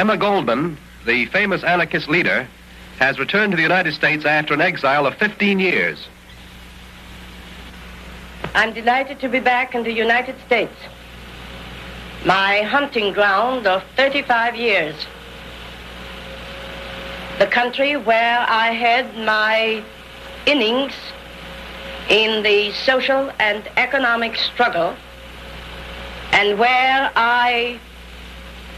[0.00, 2.48] Emma Goldman, the famous anarchist leader,
[2.98, 6.08] has returned to the United States after an exile of 15 years.
[8.54, 10.72] I'm delighted to be back in the United States,
[12.24, 14.94] my hunting ground of 35 years.
[17.38, 19.84] The country where I had my
[20.46, 20.94] innings
[22.08, 24.96] in the social and economic struggle
[26.32, 27.78] and where I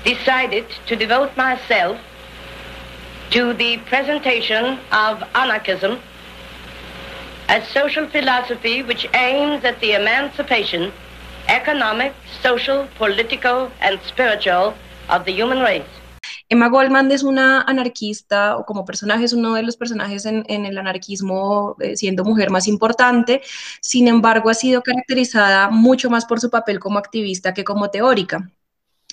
[0.04, 1.98] decided to devote myself
[3.30, 5.98] to the presentation of anarchism,
[7.48, 10.92] a social philosophy which aims at the emancipation,
[11.48, 12.12] economic,
[12.42, 14.74] social, political, and spiritual
[15.08, 15.86] of the human race.
[16.48, 20.76] Emma Goldman es una anarquista, o como personaje es uno de los personajes en, el
[20.76, 23.40] anarquismo, eh, siendo mujer más importante,
[23.80, 28.50] sin embargo ha sido caracterizada mucho más por su papel como activista que como teórica.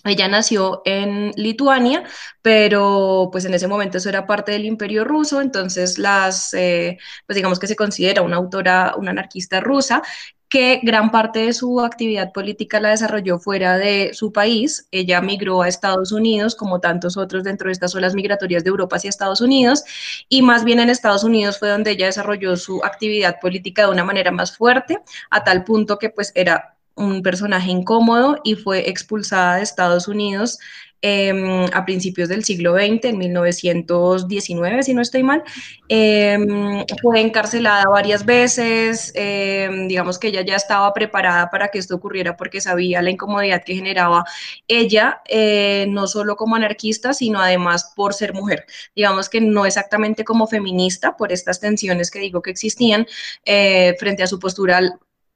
[0.05, 2.03] Ella nació en Lituania,
[2.41, 7.35] pero pues en ese momento eso era parte del imperio ruso, entonces las, eh, pues
[7.35, 10.01] digamos que se considera una autora, una anarquista rusa,
[10.49, 14.87] que gran parte de su actividad política la desarrolló fuera de su país.
[14.91, 18.95] Ella migró a Estados Unidos, como tantos otros dentro de estas olas migratorias de Europa
[18.95, 19.83] hacia Estados Unidos,
[20.27, 24.03] y más bien en Estados Unidos fue donde ella desarrolló su actividad política de una
[24.03, 29.55] manera más fuerte, a tal punto que pues era un personaje incómodo y fue expulsada
[29.55, 30.59] de Estados Unidos
[31.01, 35.43] em, a principios del siglo XX, en 1919, si no estoy mal.
[35.87, 41.95] Em, fue encarcelada varias veces, em, digamos que ella ya estaba preparada para que esto
[41.95, 44.25] ocurriera porque sabía la incomodidad que generaba
[44.67, 48.65] ella, eh, no solo como anarquista, sino además por ser mujer.
[48.93, 53.07] Digamos que no exactamente como feminista, por estas tensiones que digo que existían
[53.45, 54.81] eh, frente a su postura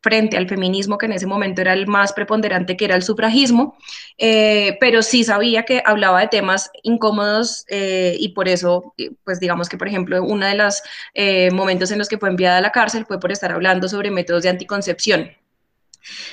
[0.04, 3.78] frente al feminismo, que en ese momento era el más preponderante, que era el sufragismo,
[4.18, 9.40] eh, pero sí sabía que hablaba de temas incómodos eh, y por eso, eh, pues
[9.40, 10.84] digamos que, por ejemplo, uno de los
[11.54, 14.44] momentos en los que fue enviada a la cárcel fue por estar hablando sobre métodos
[14.44, 15.32] de anticoncepción.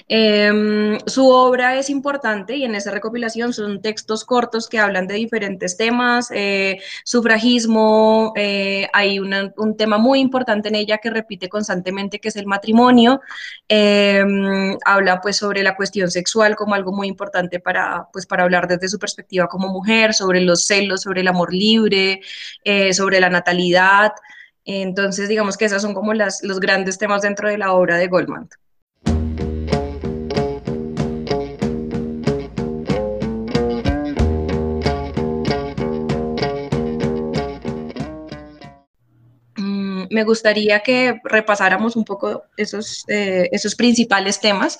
[0.08, 5.14] Em, su obra es importante y en esa recopilación son textos cortos que hablan de
[5.14, 12.20] diferentes temas, eh, sufragismo, eh, hay un tema muy importante en ella que repite constantemente
[12.20, 13.20] que es el matrimonio,
[13.68, 18.66] em, habla pues sobre la cuestión sexual como algo muy importante para, pues, para hablar
[18.68, 22.20] desde su perspectiva como mujer, sobre los celos, sobre el amor libre,
[22.64, 24.12] eh, sobre la natalidad.
[24.64, 28.08] Entonces, digamos que esos son como las, los grandes temas dentro de la obra de
[28.08, 28.48] Goldman.
[40.10, 44.78] Me gustaría que repasáramos un poco esos, eh, esos principales temas.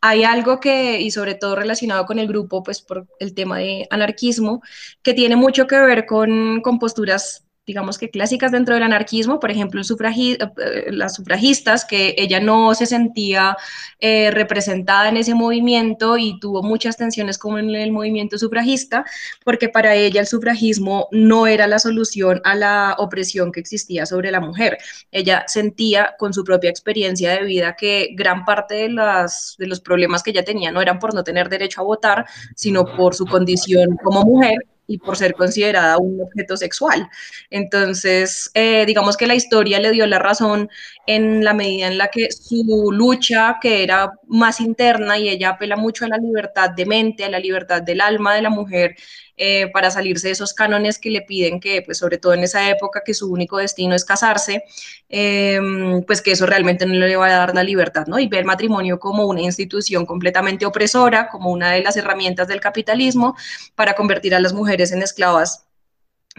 [0.00, 3.86] Hay algo que, y sobre todo relacionado con el grupo, pues por el tema de
[3.90, 4.62] anarquismo,
[5.02, 9.50] que tiene mucho que ver con, con posturas digamos que clásicas dentro del anarquismo, por
[9.50, 13.58] ejemplo, eh, las sufragistas, que ella no se sentía
[14.00, 19.04] eh, representada en ese movimiento y tuvo muchas tensiones como en el movimiento sufragista,
[19.44, 24.30] porque para ella el sufragismo no era la solución a la opresión que existía sobre
[24.30, 24.78] la mujer.
[25.12, 29.80] Ella sentía con su propia experiencia de vida que gran parte de, las, de los
[29.80, 32.24] problemas que ella tenía no eran por no tener derecho a votar,
[32.56, 34.56] sino por su condición como mujer
[34.88, 37.08] y por ser considerada un objeto sexual.
[37.50, 40.68] Entonces, eh, digamos que la historia le dio la razón
[41.06, 45.76] en la medida en la que su lucha, que era más interna y ella apela
[45.76, 48.96] mucho a la libertad de mente, a la libertad del alma de la mujer,
[49.38, 52.68] eh, para salirse de esos cánones que le piden que, pues sobre todo en esa
[52.68, 54.64] época, que su único destino es casarse,
[55.08, 58.18] em, pues que eso realmente no le va a dar la libertad, ¿no?
[58.18, 62.60] Y ver el matrimonio como una institución completamente opresora, como una de las herramientas del
[62.60, 63.36] capitalismo
[63.74, 65.66] para convertir a las mujeres en esclavas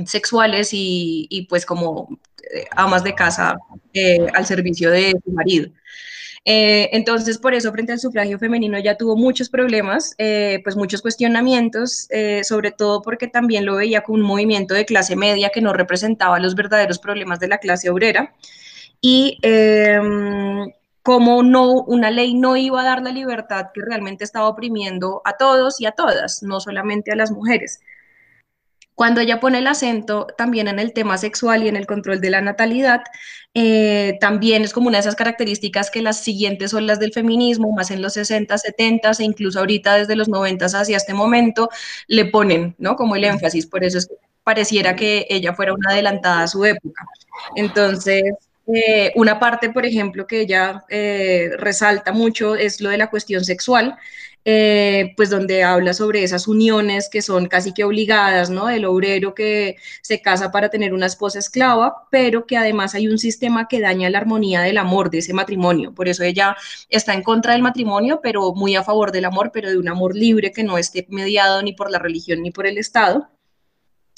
[0.05, 2.19] sexuales y, pues como
[2.53, 3.57] eh, amas de casa
[3.93, 5.71] eh, al servicio de su marido.
[6.45, 11.01] Eh, entonces, por eso, frente al sufragio femenino ya tuvo muchos problemas, eh, pues muchos
[11.01, 15.61] cuestionamientos, eh, sobre todo porque también lo veía como un movimiento de clase media que
[15.61, 18.33] no representaba los verdaderos problemas de la clase obrera.
[19.01, 20.71] Y em,
[21.03, 25.37] como no, una ley no iba a dar la libertad que realmente estaba oprimiendo a
[25.37, 27.79] todos y a todas, no solamente a las mujeres.
[28.99, 32.31] Cuando ella pone el acento también en el tema sexual y en el control de
[32.31, 33.01] la natalidad,
[33.53, 37.91] eh, también es como una de esas características que las siguientes olas del feminismo, más
[37.91, 41.69] en los 60, 70 e incluso ahorita desde los 90 hacia este momento,
[42.07, 42.97] le ponen, ¿no?
[42.97, 43.67] Como el énfasis.
[43.67, 47.05] Por eso es que pareciera que ella fuera una adelantada a su época.
[47.55, 48.21] Entonces,
[48.73, 53.43] eh, una parte, por ejemplo, que ella eh, resalta mucho es lo de la cuestión
[53.45, 53.97] sexual.
[54.45, 58.69] eh, pues donde habla sobre esas uniones que son casi que obligadas, ¿no?
[58.69, 63.17] El obrero que se casa para tener una esposa esclava, pero que además hay un
[63.19, 65.93] sistema que daña la armonía del amor, de ese matrimonio.
[65.93, 66.55] Por eso ella
[66.89, 70.15] está en contra del matrimonio, pero muy a favor del amor, pero de un amor
[70.15, 73.29] libre que no esté mediado ni por la religión ni por el Estado.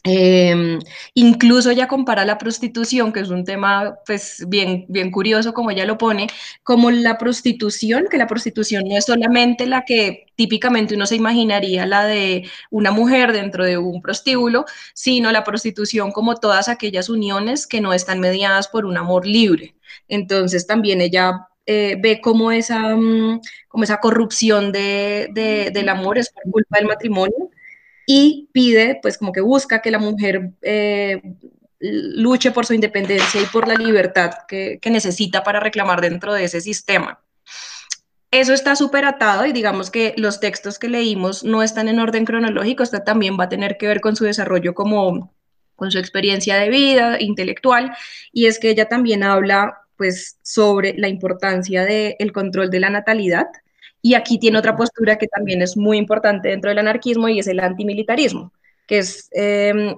[0.04, 0.80] Em,
[1.14, 5.86] incluso ella compara la prostitución, que es un tema pues bien, bien curioso como ella
[5.86, 6.28] lo pone,
[6.64, 11.86] como la prostitución, que la prostitución no es solamente la que típicamente uno se imaginaría,
[11.86, 14.66] la de una mujer dentro de un prostíbulo,
[14.96, 19.76] sino la prostitución como todas aquellas uniones que no están mediadas por un amor libre.
[20.08, 25.30] Entonces también ella eh, ve como esa, mm, como esa corrupción de,
[25.72, 27.52] del amor es por culpa del matrimonio
[28.14, 31.22] y pide, pues como que busca que la mujer eh,
[31.80, 36.60] luche por su independencia y por la libertad que, necesita para reclamar dentro de ese
[36.60, 37.22] sistema.
[38.30, 42.26] Eso está súper atado y digamos que los textos que leímos no están en orden
[42.26, 45.34] cronológico, esto también va a tener que ver con su desarrollo como
[45.78, 47.96] con su experiencia de vida intelectual
[48.34, 53.48] y es que ella también habla pues sobre la importancia del control de la natalidad,
[54.02, 57.48] y aquí tiene otra postura que también es muy importante dentro del anarquismo y es
[57.48, 58.52] el antimilitarismo,
[58.88, 59.96] que es, em,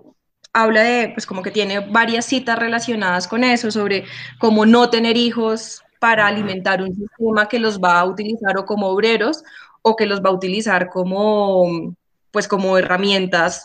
[0.53, 4.05] habla de, pues como que tiene varias citas relacionadas con eso, sobre
[4.39, 8.87] cómo no tener hijos para alimentar un sistema que los va a utilizar o como
[8.87, 9.43] obreros
[9.81, 11.95] o que los va a utilizar como,
[12.31, 13.63] pues como herramientas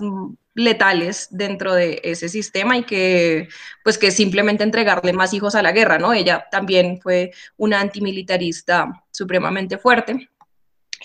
[0.58, 3.48] letales dentro de ese sistema y que
[3.84, 6.12] pues que simplemente entregarle más hijos a la guerra, ¿no?
[6.12, 10.28] Ella también fue una antimilitarista supremamente fuerte.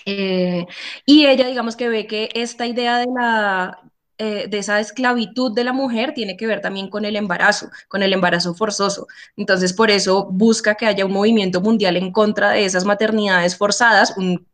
[0.06, 0.66] Eh,
[1.06, 3.78] y ella, digamos que ve que esta idea de la,
[4.18, 8.02] eh, de esa esclavitud de la mujer tiene que ver también con el embarazo, con
[8.02, 9.06] el embarazo forzoso.
[9.36, 14.16] Entonces, por eso busca que haya un movimiento mundial en contra de esas maternidades forzadas,
[14.16, 14.46] un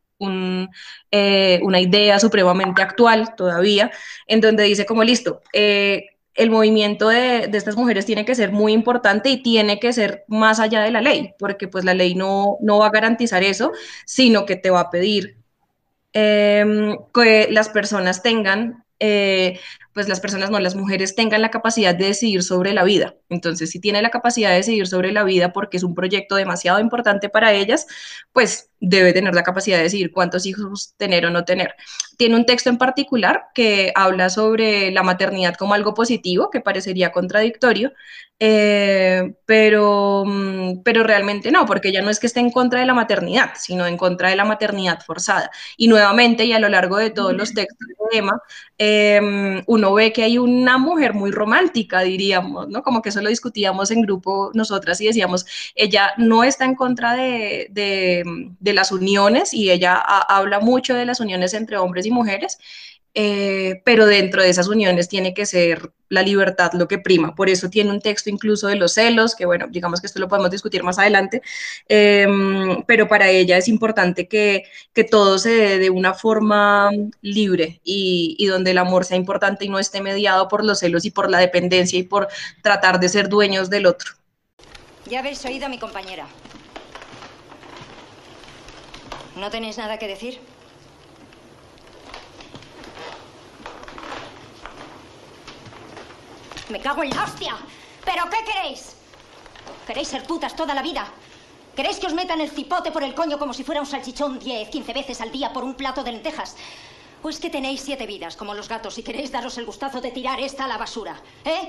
[1.11, 3.91] eh, una idea supremamente actual todavía,
[4.27, 8.73] en donde dice como listo, eh, el movimiento de, estas mujeres tiene que ser muy
[8.73, 12.57] importante y tiene que ser más allá de la ley, porque pues la ley no,
[12.61, 13.73] no va a garantizar eso,
[14.07, 15.37] sino que te va a pedir
[16.13, 19.59] em, que las personas tengan eh,
[20.01, 23.17] pues las personas, no, las mujeres tengan la capacidad de decidir sobre la vida.
[23.29, 26.81] Entonces, si tiene la capacidad de decidir sobre la vida porque es un proyecto demasiado
[26.81, 27.87] importante para ellas,
[28.33, 31.75] pues debe tener la capacidad de decidir cuántos hijos tener o no tener.
[32.17, 37.13] Tiene un texto en particular que habla sobre la maternidad como algo positivo, que parecería
[37.13, 37.93] contradictorio,
[38.39, 42.87] eh, pero, mm, pero realmente no, porque ella no es que esté en contra de
[42.87, 45.51] la maternidad, sino en contra de la maternidad forzada.
[45.77, 48.41] Y nuevamente, y a lo largo de todos los textos de Emma,
[48.79, 52.83] eh, uno ve que hay una mujer muy romántica, diríamos, ¿no?
[52.83, 57.15] Como que eso lo discutíamos en grupo nosotras y decíamos, ella no está en contra
[57.15, 62.59] de, de, las uniones y ella habla mucho de las uniones entre hombres y mujeres,
[63.15, 67.35] eh, pero dentro de esas uniones tiene que ser la libertad lo que prima.
[67.35, 70.29] Por eso tiene un texto incluso de los celos, que bueno, digamos que esto lo
[70.29, 71.43] podemos discutir más adelante,
[71.89, 76.91] em, pero para ella es importante que, que, todo se dé de una forma
[77.23, 81.05] libre y, y, donde el amor sea importante y no esté mediado por los celos
[81.05, 82.29] y por la dependencia y por
[82.63, 84.13] tratar de ser dueños del otro.
[85.07, 86.27] Ya habéis oído a mi compañera.
[89.37, 90.39] ¿No tenéis nada que decir?
[96.71, 97.57] Me cago en la hostia.
[98.05, 98.95] ¿Pero qué queréis?
[99.87, 101.07] ¿Queréis ser putas toda la vida?
[101.75, 104.69] ¿Queréis que os metan el cipote por el coño como si fuera un salchichón 10,
[104.69, 106.57] 15 veces al día por un plato de lentejas?
[107.23, 110.11] ¿O es que tenéis siete vidas como los gatos y queréis daros el gustazo de
[110.11, 111.21] tirar esta a la basura?
[111.45, 111.69] ¿Eh?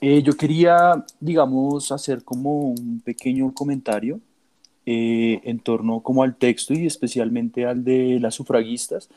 [0.00, 4.20] eh yo quería, digamos, hacer como un pequeño comentario
[4.84, 9.08] eh, en torno como al texto y especialmente al de las sufragistas.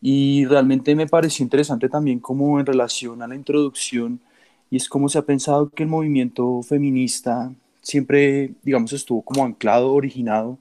[0.00, 4.20] Y realmente me pareció interesante también como en relación a la introducción
[4.70, 7.52] y es como se ha pensado que el movimiento feminista
[7.86, 10.58] siempre, digamos, estuvo como anclado, originado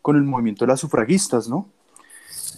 [0.00, 1.68] con el movimiento de las sufragistas, ¿no?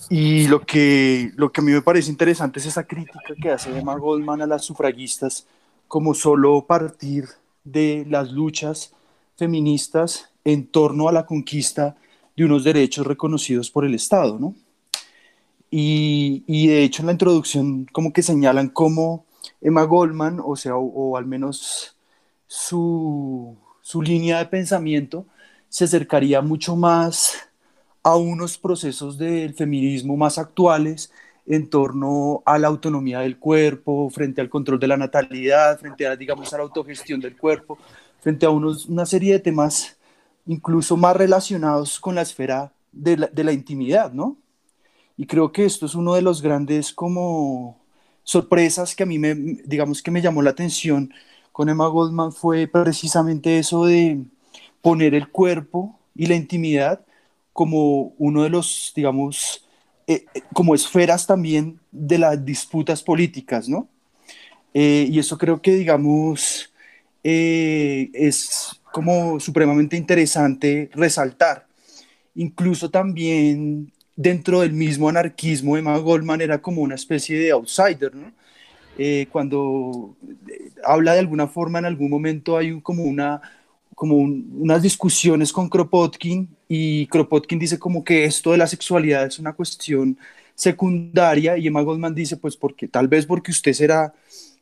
[0.08, 3.76] Y lo que, lo que a mí me parece interesante es esa crítica que hace
[3.76, 5.46] Emma Goldman a las sufragistas
[5.88, 7.26] como solo partir
[7.64, 8.92] de las luchas
[9.36, 11.96] feministas en torno a la conquista
[12.36, 14.54] de unos derechos reconocidos por el Estado, ¿no?
[15.68, 19.25] Y, y de hecho en la introducción como que señalan cómo
[19.60, 21.96] Emma Goldman, o sea, o, al menos
[22.46, 25.26] su, su línea de pensamiento
[25.68, 27.48] se acercaría mucho más
[28.02, 31.10] a unos procesos del feminismo más actuales
[31.46, 36.16] en torno a la autonomía del cuerpo, frente al control de la natalidad, frente a,
[36.16, 37.78] digamos, a la autogestión del cuerpo,
[38.20, 39.96] frente a unos, una serie de temas
[40.46, 44.36] incluso más relacionados con la esfera de la, de la intimidad, ¿no?
[45.16, 47.78] Y creo que esto es uno de los grandes como
[48.26, 51.14] sorpresas que a mí me, digamos que me llamó la atención
[51.52, 54.24] con Emma Goldman fue precisamente eso de
[54.82, 57.06] poner el cuerpo y la intimidad
[57.52, 59.64] como uno de los, digamos,
[60.08, 63.88] eh, eh, como esferas también de las disputas políticas, ¿no?
[64.74, 66.72] Eh, y eso creo que, digamos,
[67.22, 71.66] es como supremamente interesante resaltar.
[72.34, 78.32] Incluso también dentro del mismo anarquismo, Emma Goldman era como una especie de outsider, ¿no?
[79.30, 80.16] cuando
[80.82, 83.42] habla de alguna forma, en algún momento hay como una
[83.96, 89.38] como unas discusiones con Kropotkin y Kropotkin dice como que esto de la sexualidad es
[89.38, 90.18] una cuestión
[90.54, 94.12] secundaria y Emma Goldman dice pues porque tal vez porque usted será,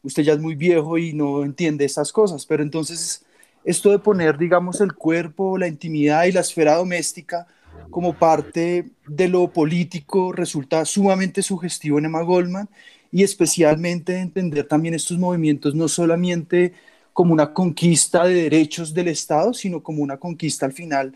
[0.05, 3.25] usted ya es muy viejo y no entiende estas cosas, pero entonces
[3.65, 7.49] esto de poner digamos el cuerpo, la intimidad y la esfera doméstica
[7.91, 12.69] como parte de lo político resulta sumamente sugestivo en Emma Goldman
[13.13, 16.73] y especialmente entender también estos movimientos no solamente
[17.13, 21.15] como una conquista de derechos del Estado, sino como una conquista al final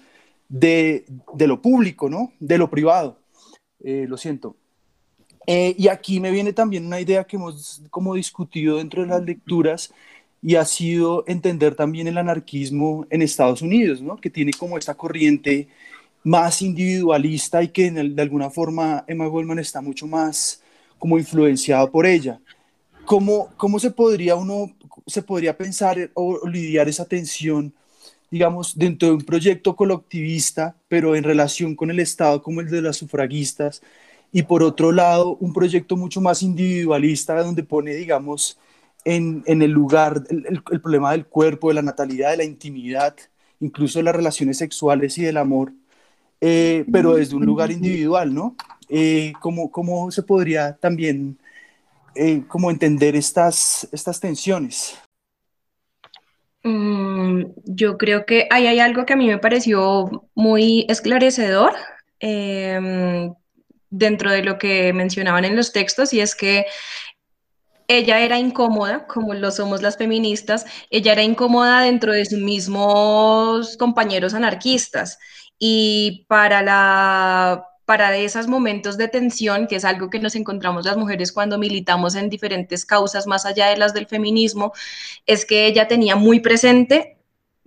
[0.49, 1.05] de,
[1.39, 2.33] lo público, ¿no?
[2.39, 3.19] De lo privado.
[3.81, 4.57] Eh, lo siento.
[5.47, 9.23] Eh, y aquí me viene también una idea que hemos como discutido dentro de las
[9.25, 9.93] lecturas
[10.43, 14.17] y ha sido entender también el anarquismo en Estados Unidos, ¿no?
[14.17, 15.69] Que tiene como esta corriente
[16.25, 20.63] más individualista y que de alguna forma Emma Goldman está mucho más
[20.99, 22.41] como influenciado por ella.
[23.05, 24.73] ¿Cómo, cómo se podría uno
[25.09, 27.73] se podría pensar o lidiar esa tensión,
[28.31, 32.83] digamos, dentro de un proyecto colectivista, pero en relación con el Estado como el de
[32.83, 33.83] las sufragistas,
[34.31, 38.59] y por otro lado, un proyecto mucho más individualista, donde pone, digamos,
[39.05, 43.17] en, en el lugar el, el, problema del cuerpo, de la natalidad, de la intimidad,
[43.61, 45.73] incluso de las relaciones sexuales y del amor,
[46.41, 48.57] eh, pero desde un lugar individual, ¿no?
[48.89, 51.39] Eh, ¿cómo, ¿Cómo se podría también
[52.15, 54.99] eh, como entender estas, estas tensiones?
[56.63, 61.73] Mm, yo creo que ahí hay algo que a mí me pareció muy esclarecedor
[62.21, 63.33] em,
[63.91, 66.67] dentro de lo que mencionaban en los textos y es que
[67.89, 73.77] ella era incómoda, como lo somos las feministas, ella era incómoda dentro de sus mismos
[73.79, 75.19] compañeros anarquistas.
[75.59, 80.99] Y para la para esos momentos de tensión, que es algo que nos encontramos las
[80.99, 84.75] mujeres cuando militamos en diferentes causas más allá de las del feminismo,
[85.25, 87.17] es que ella tenía muy presente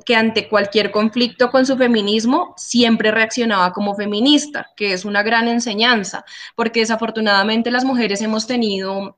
[0.06, 5.48] que ante cualquier conflicto con su feminismo siempre reaccionaba como feminista, que es una gran
[5.48, 6.24] enseñanza,
[6.56, 9.18] porque desafortunadamente las mujeres hemos tenido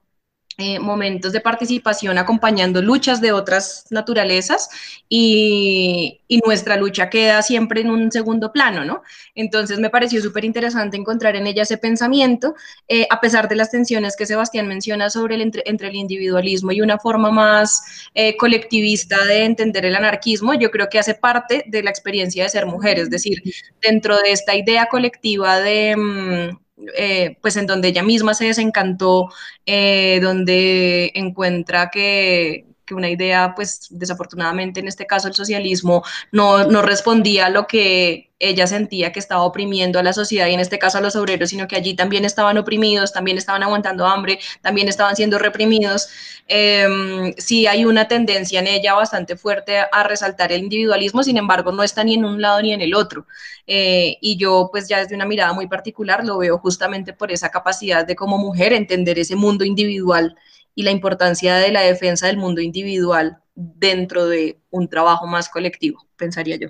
[0.59, 4.69] eh, momentos de participación acompañando luchas de otras naturalezas
[5.09, 9.03] y, nuestra lucha queda siempre en un segundo plano, ¿no?
[9.35, 12.55] Entonces me pareció súper interesante encontrar en ella ese pensamiento,
[12.87, 16.81] eh, a pesar de las tensiones que Sebastián menciona sobre el entre, el individualismo y
[16.81, 21.83] una forma más eh, colectivista de entender el anarquismo, yo creo que hace parte de
[21.83, 23.41] la experiencia de ser mujer, es decir,
[23.81, 25.95] dentro de esta idea colectiva de...
[25.95, 26.62] Mm,
[26.97, 29.29] eh, pues en donde ella misma se desencantó,
[29.65, 36.65] eh, donde encuentra que, que una idea, pues desafortunadamente en este caso el socialismo no,
[36.65, 40.59] no, respondía a lo que ella sentía que estaba oprimiendo a la sociedad y en
[40.59, 44.39] este caso a los obreros, sino que allí también estaban oprimidos, también estaban aguantando hambre,
[44.61, 46.09] también estaban siendo reprimidos.
[46.47, 51.71] Eh, sí hay una tendencia en ella bastante fuerte a resaltar el individualismo, sin embargo
[51.71, 53.25] no está ni en un lado ni en el otro.
[53.65, 57.49] Eh, y yo pues ya desde una mirada muy particular lo veo justamente por esa
[57.49, 60.35] capacidad de como mujer entender ese mundo individual
[60.75, 66.05] y la importancia de la defensa del mundo individual dentro de un trabajo más colectivo,
[66.15, 66.69] pensaría yo.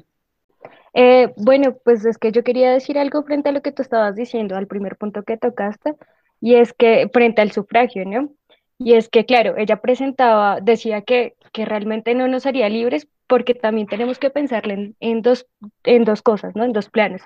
[0.93, 4.15] Eh, bueno, pues es que yo quería decir algo frente a lo que tú estabas
[4.15, 5.95] diciendo, al primer punto que tocaste,
[6.39, 8.33] y es que frente al sufragio, ¿no?
[8.77, 13.55] Y es que, claro, ella presentaba, decía que, que realmente no nos haría libres porque
[13.55, 15.47] también tenemos que pensarle en, en, dos,
[15.83, 16.63] en dos cosas, ¿no?
[16.63, 17.23] En dos planes.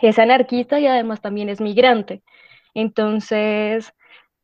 [0.00, 2.22] Es anarquista y además también es migrante.
[2.74, 3.92] Entonces,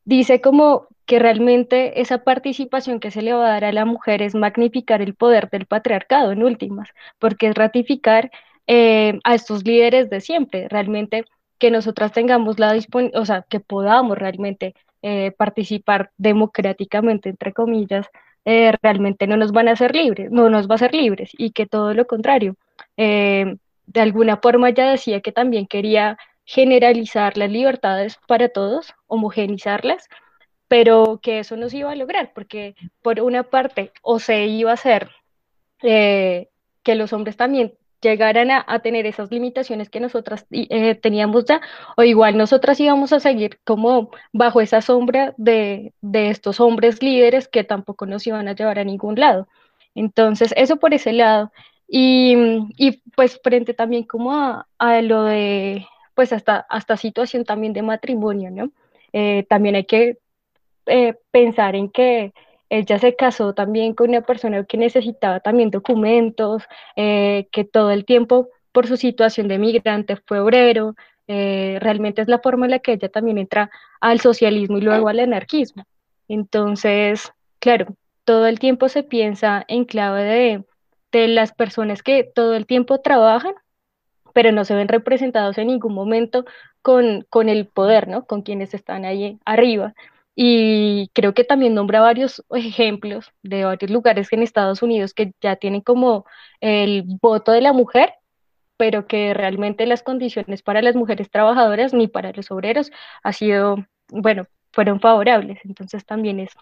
[0.09, 4.21] dice como que realmente esa participación que se le va a dar a la mujer
[4.21, 6.89] es magnificar el poder del patriarcado en últimas,
[7.19, 8.31] porque es ratificar
[8.67, 11.25] eh, a estos líderes de siempre, realmente
[11.59, 14.73] que nosotras tengamos la disponibilidad, o sea, que podamos realmente
[15.03, 18.07] eh, participar democráticamente, entre comillas,
[18.45, 21.51] eh, realmente no nos van a hacer libres, no nos va a hacer libres, y
[21.51, 22.55] que todo lo contrario.
[22.97, 26.17] de alguna forma ya decía que también quería
[26.49, 30.09] generalizar las libertades para todos, homogenizarlas,
[30.67, 34.71] pero que eso no se iba a lograr, porque por una parte o se iba
[34.71, 35.11] a hacer
[35.83, 36.49] eh,
[36.81, 41.61] que los hombres también llegaran a, tener esas limitaciones que nosotras eh, teníamos ya,
[41.95, 47.63] o igual nosotras íbamos a seguir como bajo esa sombra de, estos hombres líderes que
[47.63, 49.47] tampoco nos iban a llevar a ningún lado.
[49.93, 51.51] Entonces, eso por ese lado.
[51.87, 52.35] Y,
[53.15, 54.31] pues frente también como
[54.79, 55.85] a, lo de,
[56.19, 58.73] pues hasta, hasta situación también de matrimonio, ¿no?
[59.13, 60.17] Eh, también hay que
[60.85, 62.33] eh, pensar en que
[62.69, 66.63] ella se casó también con una persona que necesitaba también documentos,
[66.97, 70.93] eh, que todo el tiempo por su situación de migrante fue obrero.
[71.29, 73.71] Eh, realmente es la forma en la que ella también entra
[74.01, 75.85] al socialismo y luego al anarquismo.
[76.27, 77.95] Entonces, claro,
[78.25, 80.63] todo el tiempo se piensa en clave de,
[81.13, 83.53] de las personas que todo el tiempo trabajan,
[84.39, 86.45] pero no se ven representados en ningún momento
[86.81, 88.25] con, con el poder, ¿no?
[88.25, 89.93] Con quienes están ahí arriba.
[90.33, 95.57] Y creo que también nombra varios ejemplos de varios lugares en Estados Unidos que ya
[95.57, 96.25] tienen como
[96.61, 98.13] el voto de la mujer,
[98.77, 102.91] pero que realmente las condiciones para las mujeres trabajadoras ni para los obreros
[103.23, 105.59] ha sido, bueno, fueron favorables.
[105.65, 106.53] Entonces también es,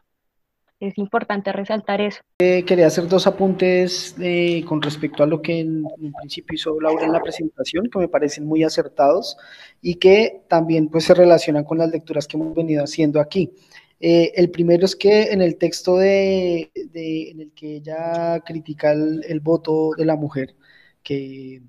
[0.80, 2.22] es importante resaltar eso.
[2.40, 6.80] Eh, quería hacer dos apuntes eh, con respecto a lo que en, en, principio hizo
[6.80, 9.38] Laura en la presentación, que me parecen muy acertados
[9.82, 13.52] y que también pues se relacionan con las lecturas que hemos venido haciendo aquí.
[14.00, 19.40] Eh, el primero es que en el texto de, en el que ella critica el,
[19.42, 20.56] voto de la mujer,
[21.04, 21.62] que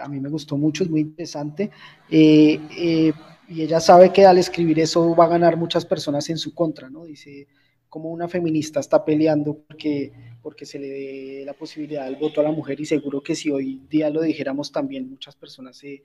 [0.00, 1.70] a mí me gustó mucho, es muy interesante,
[2.10, 3.12] eh, eh,
[3.48, 6.88] y ella sabe que al escribir eso va a ganar muchas personas en su contra,
[6.88, 7.04] ¿no?
[7.04, 7.48] Dice,
[7.92, 12.44] como una feminista está peleando porque, porque se le dé la posibilidad del voto a
[12.44, 16.02] la mujer y seguro que si hoy día lo dijéramos también muchas personas se,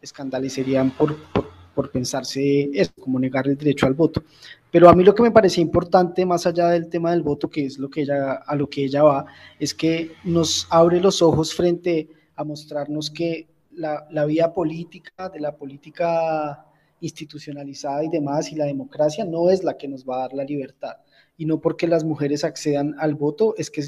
[0.00, 4.22] escandalizarían por, por por pensarse eso, como negar el derecho al voto.
[4.70, 7.66] Pero a mí lo que me parecía importante, más allá del tema del voto, que
[7.66, 9.26] es lo que ella, a lo que ella va,
[9.60, 15.38] es que nos abre los ojos frente a mostrarnos que la, la vía política, de
[15.38, 16.65] la política
[17.00, 20.44] institucionalizada y demás, y la democracia no es la que nos va a dar la
[20.44, 20.96] libertad.
[21.36, 23.84] Y no porque las mujeres accedan al voto es que,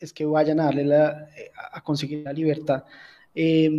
[0.00, 1.28] es que vayan a darle la,
[1.72, 2.84] a conseguir la libertad.
[3.34, 3.70] Eh,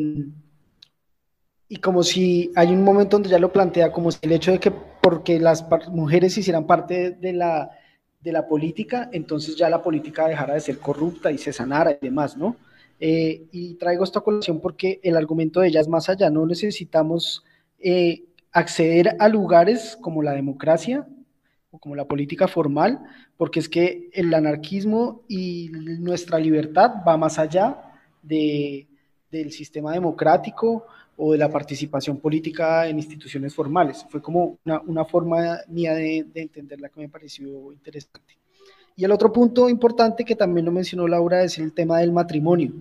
[1.73, 4.59] y como si hay un momento donde ya lo plantea como si el hecho de
[4.59, 7.71] que porque las mujeres hicieran parte de la,
[8.21, 11.97] de la política, entonces ya la política dejara de ser corrupta y se sanara y
[11.99, 12.57] demás, ¿no?
[12.99, 17.43] Eh, y traigo esta colación porque el argumento de ella es más allá, no necesitamos
[17.79, 21.07] eh, acceder a lugares como la democracia
[21.71, 23.01] o como la política formal,
[23.35, 27.77] porque es que el anarquismo y nuestra libertad va más allá
[28.21, 28.87] de,
[29.31, 30.85] del sistema democrático
[31.17, 34.05] o de la participación política en instituciones formales.
[34.09, 38.37] Fue como una, forma mía de, entenderla que me pareció interesante.
[38.95, 42.73] Y el otro punto importante que también lo mencionó Laura es el tema del matrimonio.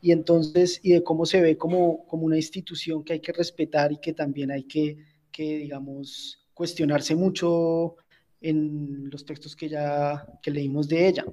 [0.00, 3.90] Y entonces, y de cómo se ve como, como una institución que hay que respetar
[3.90, 4.96] y que también hay que,
[5.36, 7.96] que digamos, cuestionarse mucho
[8.40, 11.26] en los textos que ya que leímos de ella.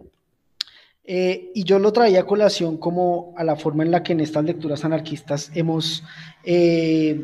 [1.06, 4.20] Eh, y yo lo traía a colación como a la forma en la que en
[4.20, 6.04] estas lecturas anarquistas hemos
[6.44, 7.18] eh,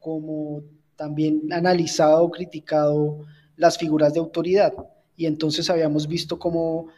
[0.00, 0.62] como
[0.96, 3.24] también analizado, criticado
[3.56, 4.72] las figuras de autoridad.
[5.16, 6.88] Y entonces habíamos visto cómo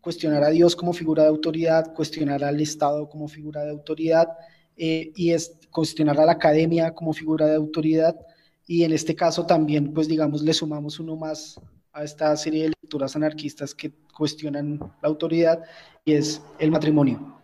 [0.00, 4.28] cuestionar a Dios como figura de autoridad, cuestionar al Estado como figura de autoridad,
[4.76, 8.16] eh, y es cuestionar a la academia como figura de autoridad.
[8.70, 11.60] Y en este caso también, pues digamos, le sumamos uno más
[11.92, 15.64] a esta serie de lecturas anarquistas que cuestionan la autoridad
[16.04, 17.36] y es el matrimonio.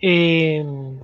[0.00, 0.98] Em,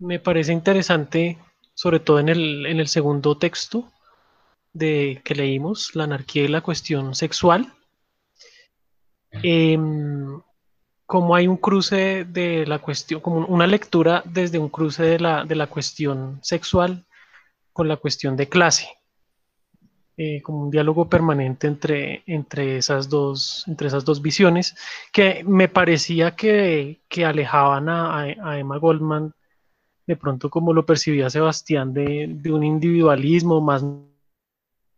[0.00, 1.38] me parece interesante,
[1.72, 3.90] sobre todo en el, en el segundo texto
[4.74, 7.72] de que leímos, la anarquía y la cuestión sexual,
[9.42, 10.42] em,
[11.06, 15.44] como hay un cruce de la cuestión, como una lectura desde un cruce de la,
[15.44, 17.04] de la cuestión sexual
[17.72, 18.88] con la cuestión de clase,
[20.16, 24.76] eh, como un diálogo permanente entre, entre, esas dos, entre esas dos visiones,
[25.12, 29.32] que me parecía que, que alejaban a, a, Emma Goldman,
[30.06, 33.84] de pronto como lo percibía Sebastián, de, de un individualismo más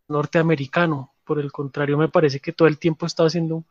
[0.08, 1.12] norteamericano.
[1.24, 3.64] Por el contrario, me parece que todo el tiempo estaba haciendo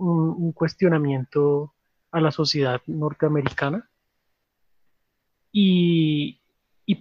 [0.00, 1.72] un, cuestionamiento
[2.10, 3.88] a la sociedad norteamericana.
[5.52, 6.38] Y,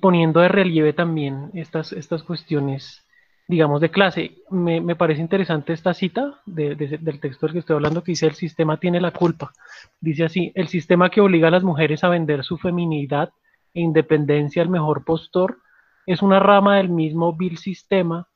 [0.02, 3.06] poniendo de relieve también estas, estas cuestiones,
[3.48, 4.38] digamos, de clase.
[4.52, 8.28] Me, me parece interesante esta cita de, del texto del que estoy hablando que dice,
[8.28, 9.52] el sistema tiene la culpa.
[10.00, 13.32] Dice así, el sistema que obliga a las mujeres a vender su feminidad
[13.74, 15.58] e independencia al mejor postor
[16.06, 18.28] es una rama del mismo vil sistema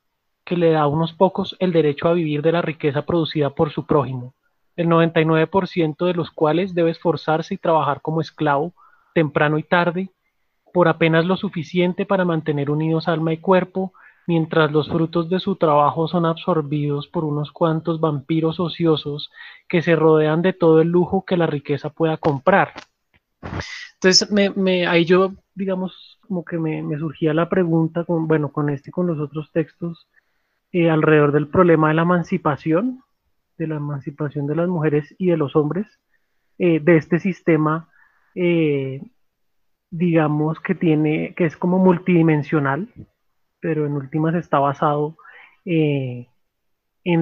[0.45, 3.71] que le da a unos pocos el derecho a vivir de la riqueza producida por
[3.71, 4.33] su prójimo.
[4.75, 8.73] El 99% de los cuales debe esforzarse y trabajar como esclavo
[9.13, 10.09] temprano y tarde,
[10.73, 13.93] por apenas lo suficiente para mantener unidos alma y cuerpo,
[14.25, 19.31] mientras los frutos de su trabajo son absorbidos por unos cuantos vampiros ociosos
[19.67, 22.73] que se rodean de todo el lujo que la riqueza pueda comprar.
[23.95, 28.89] Entonces, me, ahí yo, digamos, como que me, surgía la pregunta, con, bueno, con este
[28.89, 30.07] y con los otros textos,
[30.71, 33.03] eh, alrededor del problema de la emancipación,
[33.57, 35.87] de la emancipación de las mujeres y de los hombres,
[36.57, 37.89] eh, de este sistema,
[38.35, 39.01] eh,
[39.89, 42.89] digamos, que tiene, que es como multidimensional,
[43.59, 45.17] pero en últimas está basado
[45.65, 46.27] en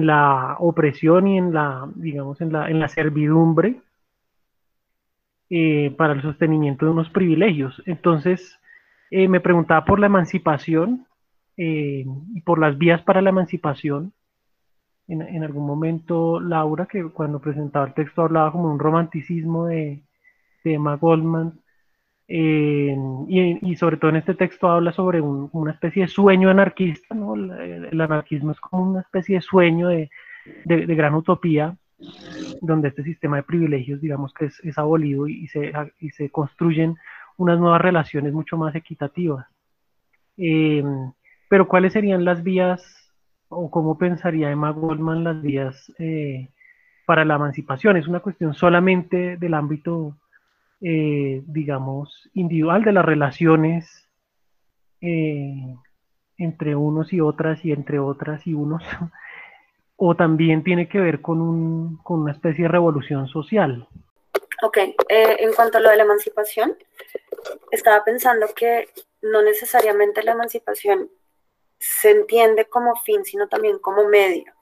[0.06, 3.80] la opresión y en la, digamos, en la, en la servidumbre
[5.50, 7.82] eh, para el sostenimiento de unos privilegios.
[7.86, 8.58] Entonces,
[9.10, 11.06] eh, me preguntaba por la emancipación
[11.56, 14.12] eh, y por las vías para la emancipación.
[15.08, 20.02] En, algún momento, Laura, que cuando presentaba el texto hablaba como un romanticismo de,
[20.64, 21.60] Emma Goldman,
[22.28, 27.34] y, sobre todo en este texto habla sobre una especie de sueño anarquista, ¿no?
[27.34, 30.08] el, anarquismo es como una especie de sueño de,
[30.64, 31.76] de gran utopía,
[32.60, 36.96] donde este sistema de privilegios, digamos que es, abolido y, se, y se construyen
[37.36, 39.46] unas nuevas relaciones mucho más equitativas.
[40.36, 41.12] Em,
[41.48, 43.01] pero ¿cuáles serían las vías
[43.52, 46.48] o cómo pensaría Emma Goldman las vías eh,
[47.06, 47.96] para la emancipación?
[47.96, 50.16] ¿Es una cuestión solamente del ámbito,
[50.80, 54.08] eh, digamos, individual de las relaciones
[55.00, 55.76] eh,
[56.38, 58.82] entre unos y otras y entre otras y unos?
[59.96, 63.86] o también tiene que ver con, un, con una especie de revolución social.
[64.62, 66.76] Ok, eh, en cuanto a lo de la emancipación,
[67.70, 68.88] estaba pensando que
[69.20, 71.08] no necesariamente la emancipación
[71.82, 74.54] se entiende como fin, sino también como medio.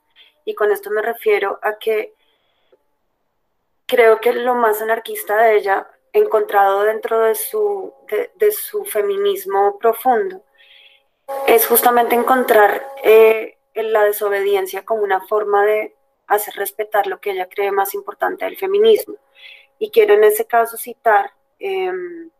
[0.46, 2.14] Y con esto me refiero a que
[3.84, 7.92] creo que lo más anarquista de ella, encontrado dentro de su,
[8.36, 10.42] de, su feminismo profundo,
[11.46, 15.94] es justamente encontrar eh, la desobediencia como una forma de
[16.26, 19.16] hacer respetar lo que ella cree más importante del feminismo.
[19.78, 22.30] Y quiero en ese caso citar em,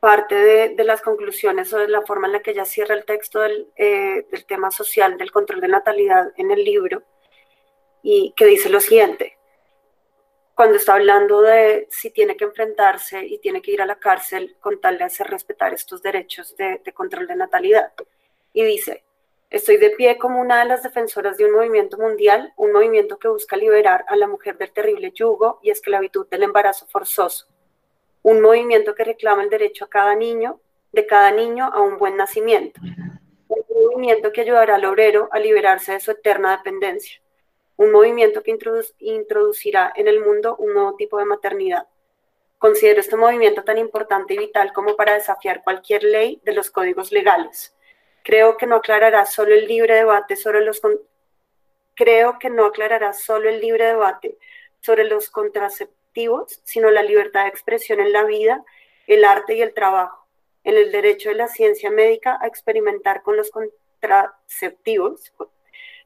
[0.00, 0.34] parte
[0.74, 3.68] de, las conclusiones o de la forma en la que ella cierra el texto del,
[3.76, 7.02] eh, del tema social del control de natalidad en el libro,
[8.02, 9.36] y que dice lo siguiente,
[10.54, 14.56] cuando está hablando de si tiene que enfrentarse y tiene que ir a la cárcel
[14.60, 17.92] con tal de hacer respetar estos derechos de, de control de natalidad.
[18.52, 19.04] Y dice,
[19.48, 23.28] Estoy de pie como una de las defensoras de un movimiento mundial, un movimiento que
[23.28, 27.46] busca liberar a la mujer del terrible yugo y esclavitud del embarazo forzoso.
[28.26, 30.60] Un movimiento que reclama el derecho a cada niño,
[30.90, 32.80] de cada niño a un buen nacimiento.
[33.46, 37.22] Un movimiento que ayudará al obrero a liberarse de su eterna dependencia.
[37.76, 38.58] Un movimiento que
[38.98, 41.86] introducirá en el mundo un nuevo tipo de maternidad.
[42.58, 47.12] Considero este movimiento tan importante y vital como para desafiar cualquier ley de los códigos
[47.12, 47.76] legales
[48.24, 50.82] Creo que no aclarará solo el libre debate sobre los
[51.94, 54.36] creo que no aclarará solo el libre debate
[54.80, 55.30] sobre los
[56.64, 58.64] sino la libertad de expresión en la vida,
[59.06, 60.26] el arte y el trabajo,
[60.64, 65.32] en el derecho de la ciencia médica a experimentar con los contraceptivos,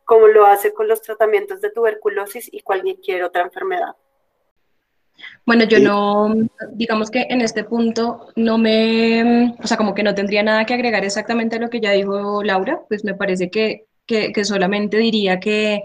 [0.05, 3.95] como lo hace con los tratamientos de tuberculosis y cualquier otra enfermedad.
[5.45, 6.35] Bueno, yo no,
[6.73, 10.75] digamos que en este punto no me, o sea, como que no tendría nada que
[10.75, 15.39] agregar exactamente a lo que ya dijo Laura, pues me parece que, que, solamente diría
[15.39, 15.83] que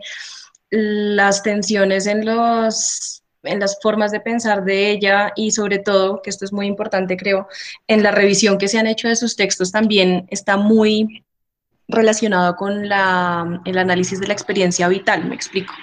[0.70, 6.30] las tensiones en los en las formas de pensar de ella y sobre todo, que
[6.30, 7.48] esto es muy importante creo,
[7.88, 11.24] en la revisión que se han hecho de sus textos también está muy
[11.88, 15.74] relacionado con la, el análisis de la experiencia vital, me explico.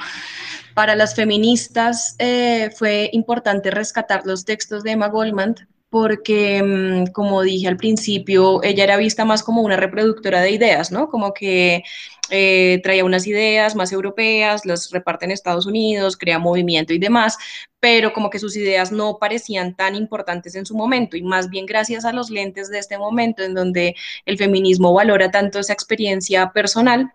[0.75, 5.55] Para las feministas eh, fue importante rescatar los textos de Emma Goldman
[5.93, 10.91] porque, mm, como dije al principio, ella era vista más como una reproductora de ideas,
[10.91, 11.11] ¿no?
[11.11, 11.85] Como que
[12.31, 17.37] eh, traía unas ideas más europeas, las reparte en Estados Unidos, crea movimiento y demás,
[17.79, 21.67] pero como que sus ideas no parecían tan importantes en su momento y más bien
[21.67, 26.53] gracias a los lentes de este momento en donde el feminismo valora tanto esa experiencia
[26.55, 27.13] personal,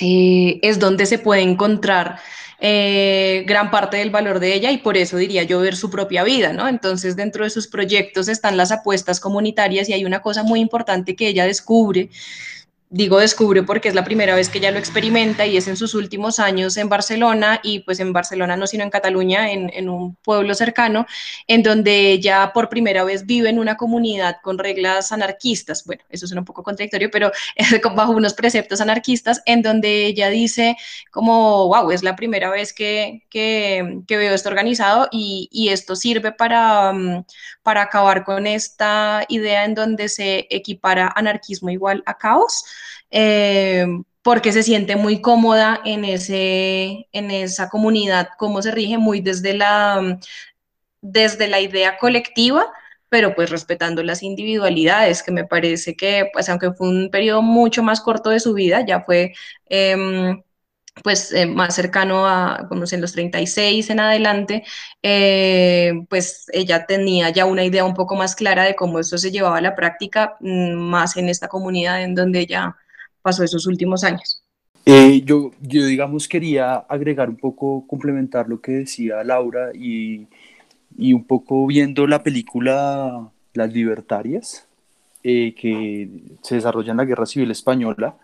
[0.00, 2.20] eh, es donde se puede encontrar
[2.60, 6.24] eh, gran parte del valor de ella y por eso diría yo ver su propia
[6.24, 6.66] vida, ¿no?
[6.66, 11.14] Entonces dentro de sus proyectos están las apuestas comunitarias y hay una cosa muy importante
[11.14, 12.10] que ella descubre
[12.90, 15.94] digo descubre porque es la primera vez que ella lo experimenta y es en sus
[15.94, 20.54] últimos años en Barcelona y pues en Barcelona no sino en Cataluña, en, un pueblo
[20.54, 21.06] cercano,
[21.46, 25.84] en donde ella por primera vez vive en una comunidad con reglas anarquistas.
[25.84, 27.30] Bueno, eso es un poco contradictorio, pero
[27.94, 30.76] bajo unos preceptos anarquistas, en donde ella dice
[31.10, 36.32] como, wow, es la primera vez que, que, veo esto organizado y, y esto sirve
[36.32, 37.24] para, mm,
[37.62, 42.64] para acabar con esta idea en donde se equipara anarquismo igual a caos.
[43.10, 43.86] Eh,
[44.22, 49.54] porque se siente muy cómoda en, ese, en esa comunidad, cómo se rige muy desde
[49.54, 50.18] la,
[51.00, 52.66] desde la idea colectiva,
[53.08, 57.82] pero pues respetando las individualidades, que me parece que, pues aunque fue un periodo mucho
[57.82, 59.32] más corto de su vida, ya fue
[59.66, 60.42] em,
[61.02, 64.64] pues eh, más cercano a, en los 36 en adelante,
[65.02, 69.30] eh, pues ella tenía ya una idea un poco más clara de cómo esto se
[69.30, 72.76] llevaba a la práctica, mm, más en esta comunidad en donde ella
[73.28, 74.42] pasó esos últimos años.
[74.86, 80.26] Eh, yo, yo, digamos, quería agregar un poco, complementar lo que decía Laura y,
[80.96, 84.66] y un poco viendo la película Las Libertarias,
[85.22, 86.08] que
[86.40, 88.16] se desarrolla en la Guerra Civil Española.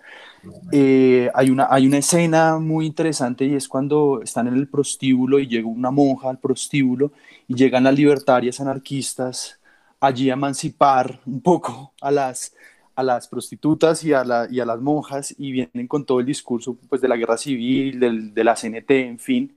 [0.73, 5.39] Eh, hay, una, hay una escena muy interesante y es cuando están en el prostíbulo
[5.39, 7.13] y llega una monja al prostíbulo
[7.47, 9.59] y llegan las libertarias anarquistas
[10.01, 12.55] allí a emancipar un poco a las,
[12.97, 16.27] a las prostitutas y a, la, y a las monjas y vienen con todo el
[16.27, 19.57] discurso pues, de la guerra civil, del, de la CNT, en fin.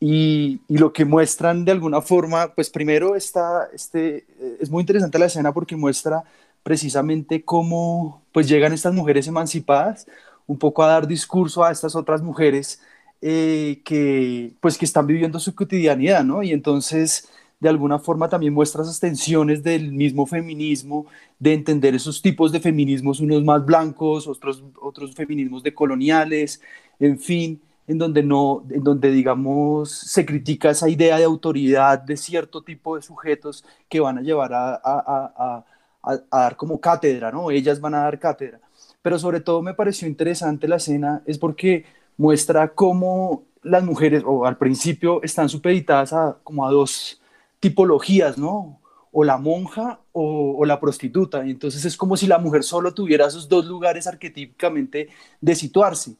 [0.00, 4.26] Y, y, lo que muestran de alguna forma, pues primero está, este,
[4.60, 6.24] es muy interesante la escena porque muestra
[6.62, 10.06] precisamente cómo pues llegan estas mujeres emancipadas
[10.46, 12.80] un poco a dar discurso a estas otras mujeres
[13.20, 16.42] eh, que pues que están viviendo su cotidianidad, ¿no?
[16.42, 17.28] Y entonces
[17.62, 21.06] de alguna forma también muestra esas tensiones del mismo feminismo,
[21.38, 26.60] de entender esos tipos de feminismos, unos más blancos, otros, otros feminismos de coloniales,
[26.98, 32.16] en fin, en donde no, en donde digamos se critica esa idea de autoridad de
[32.16, 35.64] cierto tipo de sujetos que van a llevar a
[36.02, 37.50] a, dar como cátedra, ¿no?
[37.50, 38.60] Ellas van a dar cátedra.
[39.00, 41.84] Pero sobre todo me pareció interesante la escena, es porque
[42.16, 47.20] muestra cómo las mujeres, o al principio, están supeditadas a, como a dos
[47.62, 48.80] tipologías, ¿no?
[49.12, 51.46] O la monja o, la prostituta.
[51.46, 55.08] Entonces es como si la mujer solo tuviera esos dos lugares arquetípicamente
[55.40, 56.16] de situarse.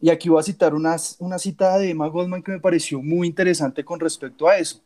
[0.00, 3.26] Y aquí voy a citar una, una cita de Emma Goldman que me pareció muy
[3.28, 4.80] interesante con respecto a eso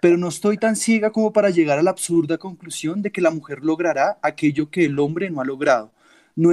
[0.00, 3.30] pero no estoy tan ciega como para llegar a la absurda conclusión de que la
[3.30, 5.92] mujer logrará aquello que el hombre no ha logrado.
[6.36, 6.50] No,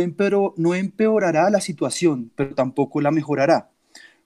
[0.58, 3.70] no empeorará la situación, pero tampoco la mejorará.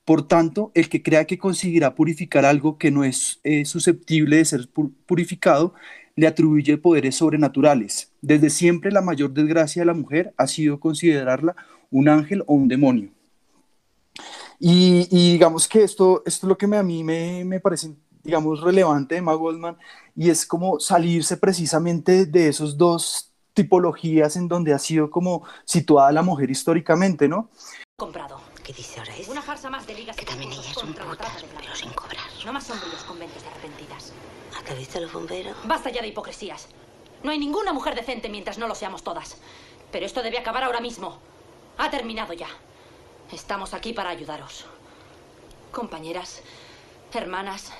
[0.09, 4.67] Por tanto, el que crea que conseguirá purificar algo que no es susceptible de ser
[5.05, 5.75] purificado,
[6.15, 8.11] le atribuye poderes sobrenaturales.
[8.19, 11.55] Desde siempre la mayor desgracia de la mujer ha sido considerarla
[11.91, 13.11] un ángel o un demonio.
[14.59, 17.91] Y, digamos que esto, esto es lo que a mí me, me parece
[18.23, 19.77] digamos, relevante de Goldman
[20.15, 26.11] y es como salirse precisamente de esos dos tipologías en donde ha sido como situada
[26.11, 27.51] la mujer históricamente, ¿no?
[27.95, 28.48] Comprado.
[28.69, 29.27] ¿Qué dice ahora es?
[29.27, 32.29] Una jarza más de ligas que también ellas son putas, pero sin cobrar.
[32.45, 34.13] No más sombríos conventos de arrepentidas.
[34.55, 35.57] ¿A qué visto los bomberos?
[35.63, 36.67] Basta ya de hipocresías.
[37.23, 39.37] No hay ninguna mujer decente mientras no lo seamos todas.
[39.91, 41.17] Pero esto debe acabar ahora mismo.
[41.79, 42.47] Ha terminado ya.
[43.31, 44.67] Estamos aquí para ayudaros.
[45.71, 46.43] Compañeras,
[47.11, 47.71] hermanas,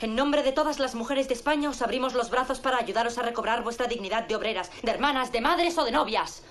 [0.00, 3.22] en nombre de todas las mujeres de España os abrimos los brazos para ayudaros a
[3.22, 6.42] recobrar vuestra dignidad de obreras, de hermanas, de madres o de novias.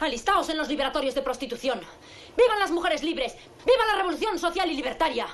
[0.00, 1.80] Alistaos en los liberatorios de prostitución.
[2.36, 3.34] ¡Vivan las mujeres libres!
[3.64, 5.26] ¡Viva la revolución social y libertaria!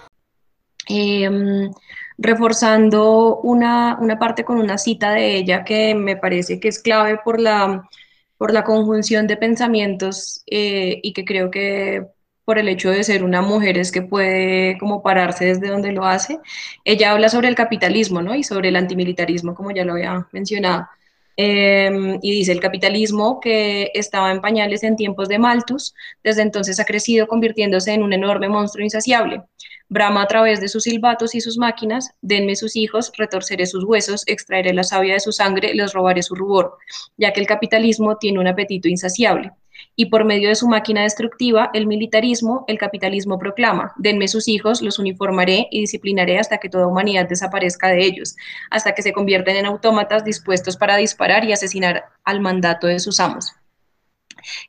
[0.89, 1.71] Em,
[2.19, 7.41] reforzando una, parte con una cita de ella que me parece que es clave por
[7.41, 7.89] la,
[8.37, 12.07] por la conjunción de pensamientos eh, y que creo que
[12.45, 16.05] por el hecho de ser una mujer es que puede como pararse desde donde lo
[16.05, 16.39] hace.
[16.85, 18.35] Ella habla sobre el capitalismo, ¿no?
[18.35, 20.89] Y sobre el antimilitarismo, como ya lo había mencionado.
[21.37, 26.79] Em, y dice, el capitalismo que estaba en pañales en tiempos de Malthus, desde entonces
[26.79, 29.43] ha crecido convirtiéndose en un enorme monstruo insaciable.
[29.89, 34.25] Brama a través de sus silbatos y sus máquinas, denme sus hijos, retorceré sus huesos,
[34.27, 36.79] extraeré la savia de su sangre, les robaré su rubor,
[37.17, 39.53] ya que el capitalismo tiene un apetito insaciable
[39.97, 44.83] y por medio de su máquina destructiva, el militarismo, el capitalismo proclama, denme sus hijos,
[44.83, 48.37] los uniformaré y disciplinaré hasta que toda humanidad desaparezca de ellos,
[48.71, 53.21] hasta que se convierten en autómatas dispuestos para disparar y asesinar al mandato de sus
[53.21, 53.53] amos.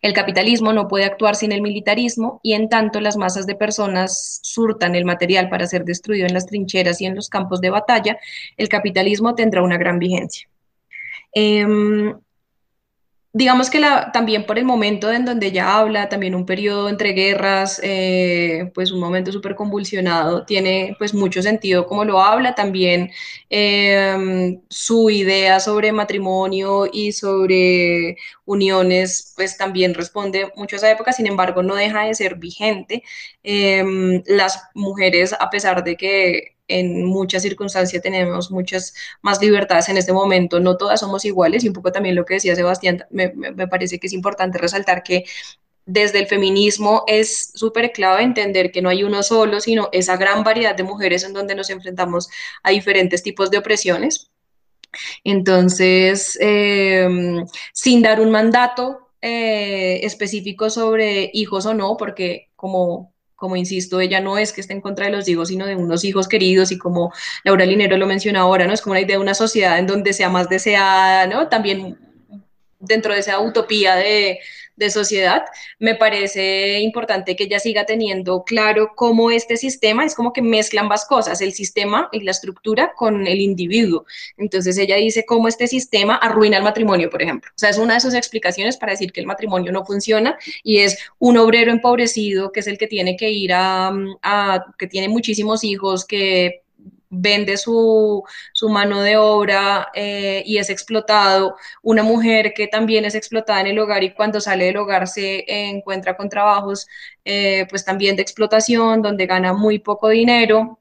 [0.02, 4.40] El capitalismo no puede actuar sin el militarismo y en tanto las masas de personas
[4.44, 8.18] surtan el material para ser destruido en las trincheras y en los campos de batalla,
[8.58, 10.48] el capitalismo tendrá una gran vigencia.
[11.34, 12.14] Em,
[13.36, 17.14] digamos que la, también por el momento en donde ella habla, también un periodo entre
[17.14, 23.10] guerras, eh, pues un momento súper convulsionado, tiene pues mucho sentido como lo habla, también
[23.50, 31.12] em, su idea sobre matrimonio y sobre uniones, pues también responde mucho a esa época,
[31.12, 33.04] sin embargo no deja de ser vigente.
[33.44, 39.98] Em, las mujeres, a pesar de que en muchas circunstancias tenemos muchas más libertades en
[39.98, 43.30] este momento, no todas somos iguales y un poco también lo que decía Sebastián, me,
[43.68, 45.26] parece que es importante resaltar que
[45.86, 50.44] desde el feminismo es súper clave entender que no hay uno solo, sino esa gran
[50.44, 52.30] variedad de mujeres en donde nos enfrentamos
[52.64, 54.32] a diferentes tipos de opresiones.
[55.24, 63.13] Entonces, em, sin dar un mandato eh, específico sobre hijos o no, porque como
[63.44, 66.06] como insisto, ella no es que esté en contra de los hijos, sino de unos
[66.06, 67.12] hijos queridos y como
[67.44, 68.72] Laura Linero lo menciona ahora, ¿no?
[68.72, 71.50] Es como la idea de una sociedad en donde sea más deseada, ¿no?
[71.50, 71.98] También
[72.84, 74.40] dentro de esa utopía de,
[74.76, 75.44] de sociedad,
[75.80, 80.82] me parece importante que ella siga teniendo claro cómo este sistema es como que mezcla
[80.82, 84.06] ambas cosas, el sistema y la estructura con el individuo.
[84.38, 87.52] Entonces ella dice cómo este sistema arruina el matrimonio, por ejemplo.
[87.52, 90.80] O sea, es una de sus explicaciones para decir que el matrimonio no funciona y
[90.80, 95.08] es un obrero empobrecido que es el que tiene que ir a, a que tiene
[95.08, 96.63] muchísimos hijos, que
[97.14, 98.24] vende su,
[98.70, 103.80] mano de obra eh, y es explotado, una mujer que también es explotada en el
[103.80, 106.88] hogar y cuando sale del hogar se encuentra con trabajos
[107.26, 110.80] eh, pues también de explotación, donde gana muy poco dinero,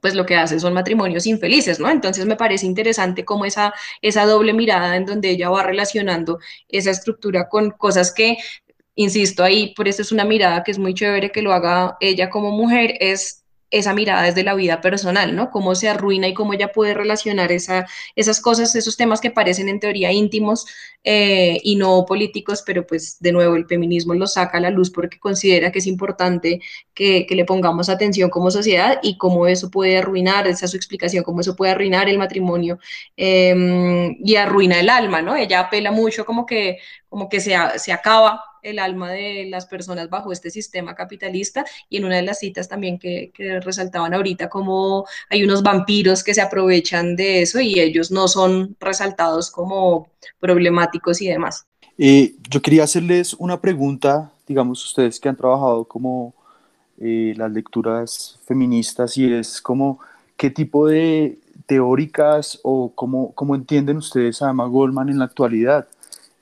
[0.00, 1.90] pues lo que hace son matrimonios infelices, ¿no?
[1.90, 6.90] Entonces me parece interesante cómo esa, esa doble mirada en donde ella va relacionando esa
[6.90, 8.38] estructura con cosas que
[8.94, 12.30] insisto ahí, por eso es una mirada que es muy chévere que lo haga ella
[12.30, 15.50] como mujer, es esa mirada desde la vida personal, ¿no?
[15.50, 19.68] Cómo se arruina y cómo ella puede relacionar esa, esas cosas, esos temas que parecen
[19.68, 20.66] en teoría íntimos
[21.04, 24.90] eh, y no políticos, pero pues de nuevo el feminismo lo saca a la luz
[24.90, 26.60] porque considera que es importante
[26.94, 31.22] que, le pongamos atención como sociedad y cómo eso puede arruinar, esa es su explicación,
[31.22, 32.78] cómo eso puede arruinar el matrimonio
[33.16, 35.36] em, y arruina el alma, ¿no?
[35.36, 36.78] Ella apela mucho como que,
[37.08, 41.98] como que se, se acaba el alma de las personas bajo este sistema capitalista y
[41.98, 46.40] en una de las citas también que, resaltaban ahorita como hay unos vampiros que se
[46.40, 50.08] aprovechan de eso y ellos no son resaltados como
[50.40, 51.66] problemáticos y demás.
[51.96, 56.34] Eh, yo quería hacerles una pregunta, digamos, ustedes que han trabajado como
[57.00, 60.00] eh, las lecturas feministas y es como
[60.36, 65.86] qué tipo de teóricas o cómo, cómo entienden ustedes a Emma Goldman en la actualidad.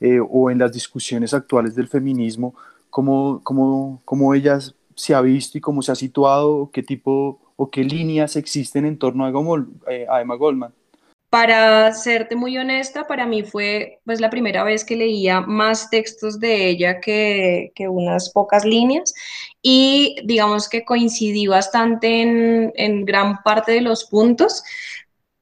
[0.01, 2.55] Eh, o en las discusiones actuales del feminismo,
[2.91, 4.59] cómo, cómo, cómo ella
[4.95, 8.99] se ha visto y cómo se ha situado, qué tipo o qué líneas existen en
[8.99, 10.73] torno a, eh, a Emma Goldman.
[11.31, 16.39] Para serte muy honesta, para mí fue pues la primera vez que leía más textos
[16.39, 19.13] de ella que, que unas pocas líneas
[19.61, 24.63] y digamos que coincidí bastante en, en gran parte de los puntos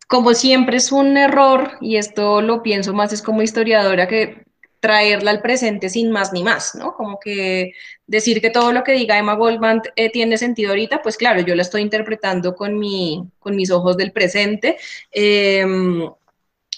[0.09, 4.45] como siempre es un error, y esto lo pienso más es como historiadora, que
[4.85, 6.93] traerla al presente sin más ni más, ¿no?
[6.95, 7.73] Como que
[8.07, 11.55] decir que todo lo que diga Emma Goldman eh, tiene sentido ahorita, pues claro, yo
[11.55, 14.77] la estoy interpretando con, mi, con mis ojos del presente.
[15.11, 16.07] Em,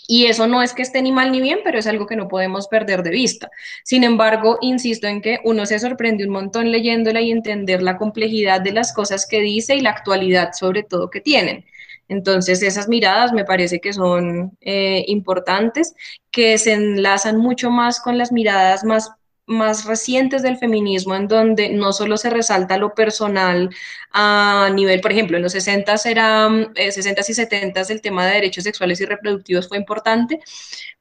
[0.06, 2.28] y eso no es que esté ni mal ni bien, pero es algo que no
[2.28, 3.50] podemos perder de vista.
[3.82, 8.60] Sin embargo, insisto en que uno se sorprende un montón leyéndola y entender la complejidad
[8.60, 11.64] de las cosas que dice y la actualidad sobre todo que tienen.
[12.08, 15.94] Entonces, esas miradas me parece que son eh, importantes,
[16.30, 19.10] que se enlazan mucho más con las miradas más
[19.46, 23.70] más recientes del feminismo, en donde no solo se resalta lo personal
[24.12, 28.64] a nivel, por ejemplo, en los 60 eran, 60 y 70 el tema de derechos
[28.64, 30.40] sexuales y reproductivos fue importante,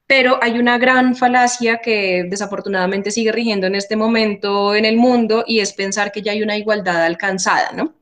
[0.08, 5.44] pero hay una gran falacia que desafortunadamente sigue rigiendo en este momento en el mundo
[5.48, 7.96] y es pensar que ya hay una igualdad alcanzada, ¿no?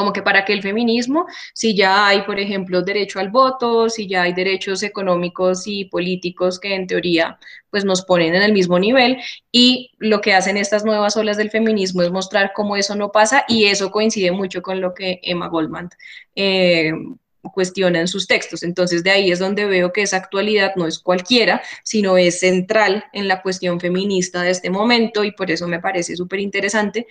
[0.00, 4.08] Como que para que el feminismo, si ya hay, por ejemplo, derecho al voto, si
[4.08, 8.78] ya hay derechos económicos y políticos que en teoría pues nos ponen en el mismo
[8.78, 9.18] nivel
[9.52, 13.44] y lo que hacen estas nuevas olas del feminismo es mostrar cómo eso no pasa
[13.46, 15.90] y eso coincide mucho con lo que Emma Goldman
[16.34, 16.92] eh,
[17.42, 18.62] cuestiona en sus textos.
[18.62, 23.04] Entonces de ahí es donde veo que esa actualidad no es cualquiera, sino es central
[23.12, 27.06] en la cuestión feminista de este momento y por eso me parece súper interesante.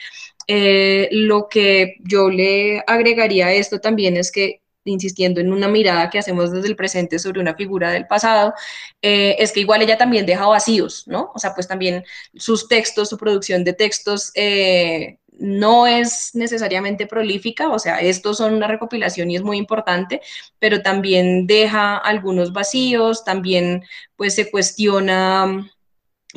[0.47, 6.09] Eh, lo que yo le agregaría a esto también es que insistiendo en una mirada
[6.09, 8.53] que hacemos desde el presente sobre una figura del pasado,
[9.01, 11.31] eh, es que igual ella también deja vacíos, ¿no?
[11.33, 12.03] O sea, pues también
[12.35, 18.53] sus textos, su producción de textos eh, no es necesariamente prolífica, o sea, estos son
[18.53, 20.21] una recopilación y es muy importante,
[20.59, 23.83] pero también deja algunos vacíos, también
[24.17, 25.65] pues se cuestiona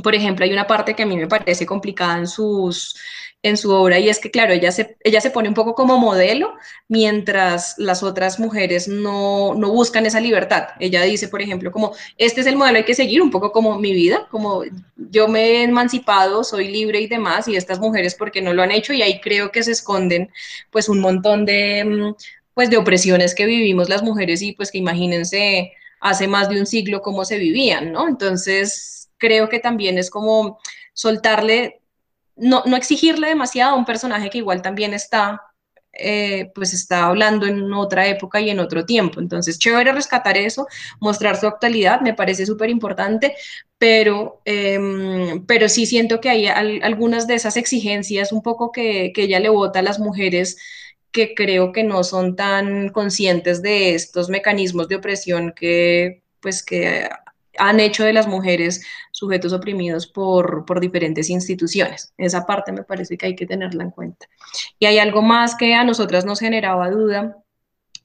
[0.02, 2.96] por ejemplo, hay una parte que a mí me parece complicada en, sus,
[3.42, 5.98] en su obra y es que, claro, ella se, ella se pone un poco como
[5.98, 6.54] modelo
[6.88, 10.68] mientras las otras mujeres no, no buscan esa libertad.
[10.78, 13.78] Ella dice, por ejemplo, como, este es el modelo, hay que seguir un poco como
[13.78, 14.62] mi vida, como
[14.96, 18.70] yo me he emancipado, soy libre y demás, y estas mujeres porque no lo han
[18.70, 20.30] hecho y ahí creo que se esconden
[20.70, 22.14] pues un montón de, mm,
[22.54, 26.66] pues, de opresiones que vivimos las mujeres y pues que imagínense hace más de un
[26.66, 28.08] siglo cómo se vivían, ¿no?
[28.08, 30.58] Entonces, creo que también es como
[30.92, 31.80] soltarle,
[32.36, 35.42] no, no exigirle demasiado a un personaje que igual también está,
[35.92, 39.20] eh, pues está hablando en otra época y en otro tiempo.
[39.20, 40.66] Entonces, chévere rescatar eso,
[41.00, 43.34] mostrar su actualidad, me parece súper importante,
[43.78, 49.22] pero, em, pero sí siento que hay algunas de esas exigencias un poco que, que
[49.24, 50.56] ella le vota a las mujeres
[51.12, 57.08] que creo que no son tan conscientes de estos mecanismos de opresión que, pues, que
[57.58, 62.12] han hecho de las mujeres sujetos oprimidos por, por, diferentes instituciones.
[62.16, 64.26] Esa parte me parece que hay que tenerla en cuenta.
[64.78, 67.36] Y hay algo más que a nosotras nos generaba duda,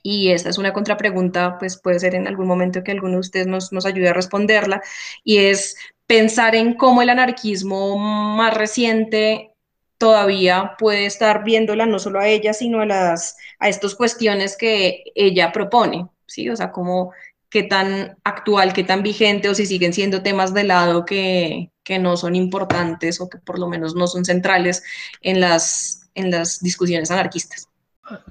[0.03, 3.47] y esta es una contrapregunta, pues puede ser en algún momento que alguno de ustedes
[3.47, 4.81] nos, nos ayude a responderla,
[5.23, 5.75] y es
[6.05, 9.53] pensar en cómo el anarquismo más reciente
[9.97, 15.03] todavía puede estar viéndola no solo a ella, sino a, las, a estas cuestiones que
[15.15, 16.49] ella propone, ¿sí?
[16.49, 17.11] O sea, cómo
[17.49, 21.99] qué tan actual, qué tan vigente o si siguen siendo temas de lado que, que
[21.99, 24.83] no son importantes o que por lo menos no son centrales
[25.21, 27.69] en las, en las discusiones anarquistas.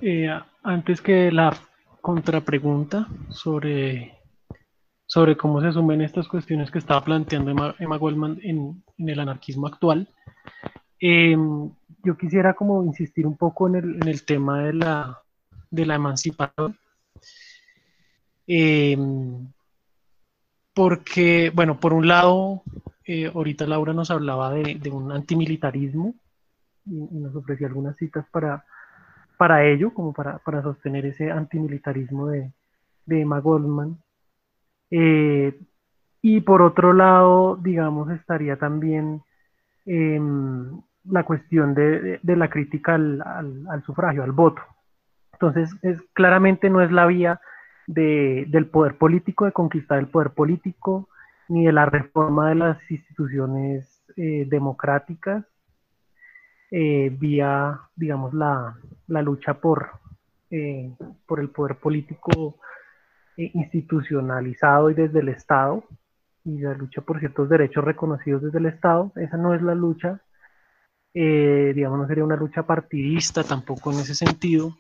[0.01, 0.29] Eh,
[0.63, 1.57] antes que la
[2.01, 4.19] contrapregunta sobre,
[5.07, 9.67] sobre cómo se asumen estas cuestiones que estaba planteando Emma, Goldman en, en, el anarquismo
[9.67, 10.09] actual,
[11.01, 11.71] em,
[12.05, 15.23] yo quisiera como insistir un poco en el, en el tema de la,
[15.71, 16.79] de la emancipación
[18.47, 19.49] Em,
[20.75, 22.63] porque, bueno, por un lado,
[23.05, 26.15] eh, ahorita Laura nos hablaba de, un antimilitarismo
[26.85, 28.65] y, nos ofrecía algunas citas para,
[29.39, 32.53] para ello, como para, sostener ese antimilitarismo de,
[33.07, 33.99] de Emma Goldman.
[34.91, 35.59] Eh,
[36.23, 39.23] y por otro lado, digamos, estaría también
[39.85, 44.63] em, la cuestión de, la crítica al, al, sufragio, al voto.
[45.33, 47.41] Entonces, es, claramente no es la vía
[47.87, 51.09] del poder político, de conquistar el poder político,
[51.49, 55.45] ni de la reforma de las instituciones eh, democráticas,
[56.71, 58.77] eh, vía, digamos, la,
[59.07, 59.91] lucha por,
[60.51, 60.91] eh,
[61.27, 62.59] por el poder político
[63.37, 65.85] institucionalizado y desde el Estado,
[66.45, 69.13] y la lucha por ciertos derechos reconocidos desde el Estado.
[69.17, 70.21] Esa no es la lucha,
[71.13, 74.73] digamos, no sería una lucha partidista tampoco en ese sentido,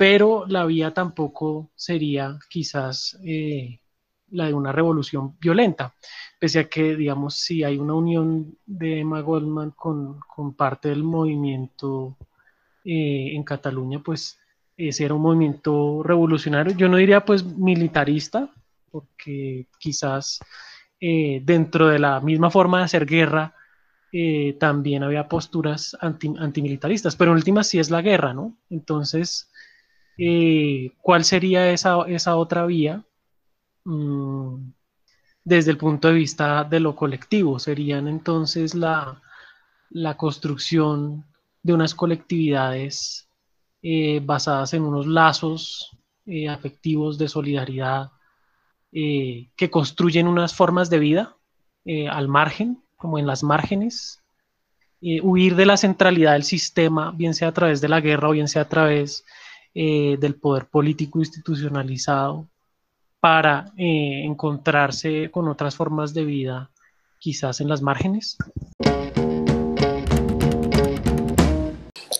[0.00, 3.80] pero la vía tampoco sería quizás eh,
[4.30, 5.92] la de una revolución violenta,
[6.38, 10.18] pese a que, digamos, si hay una unión de Emma Goldman con,
[10.56, 12.16] parte del movimiento
[12.82, 14.38] eh, en Cataluña, pues
[14.74, 18.48] ese era un movimiento revolucionario, yo no diría pues militarista,
[18.90, 20.40] porque quizás
[20.98, 23.54] eh, dentro de la misma forma de hacer guerra,
[24.58, 28.56] también había posturas antimilitaristas, pero en última sí es la guerra, ¿no?
[28.68, 29.49] Entonces,
[30.18, 33.04] eh, ¿cuál sería esa, esa otra vía?
[33.84, 34.72] Mm,
[35.44, 39.22] desde el punto de vista de lo colectivo, serían entonces la,
[40.16, 41.24] construcción
[41.62, 43.28] de unas colectividades
[43.82, 45.96] eh, basadas en unos lazos
[46.26, 48.10] eh, afectivos de solidaridad
[48.92, 51.36] que construyen unas formas de vida
[52.10, 54.20] al margen, como en las márgenes,
[55.00, 58.48] huir de la centralidad del sistema, bien sea a través de la guerra o bien
[58.48, 59.24] sea a través
[59.74, 62.46] eh, del poder político institucionalizado
[63.20, 66.70] para eh, encontrarse con otras formas de vida,
[67.18, 68.36] quizás en las márgenes?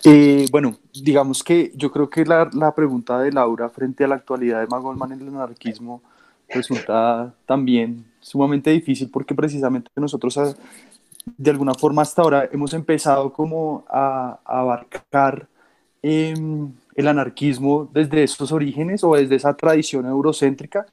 [0.05, 4.15] Eh, bueno, digamos que yo creo que la, la, pregunta de Laura frente a la
[4.15, 6.03] actualidad de Magolman en el anarquismo
[6.49, 10.55] resulta también sumamente difícil porque precisamente nosotros ah,
[11.37, 15.49] de alguna forma hasta ahora hemos empezado como a, abarcar
[16.03, 20.87] em, el anarquismo desde esos orígenes o desde esa tradición eurocéntrica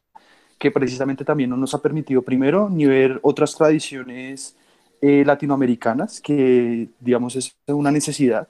[0.57, 4.55] que precisamente también no nos ha permitido, primero, ni ver otras tradiciones
[5.01, 8.47] eh, latinoamericanas, que digamos es una necesidad,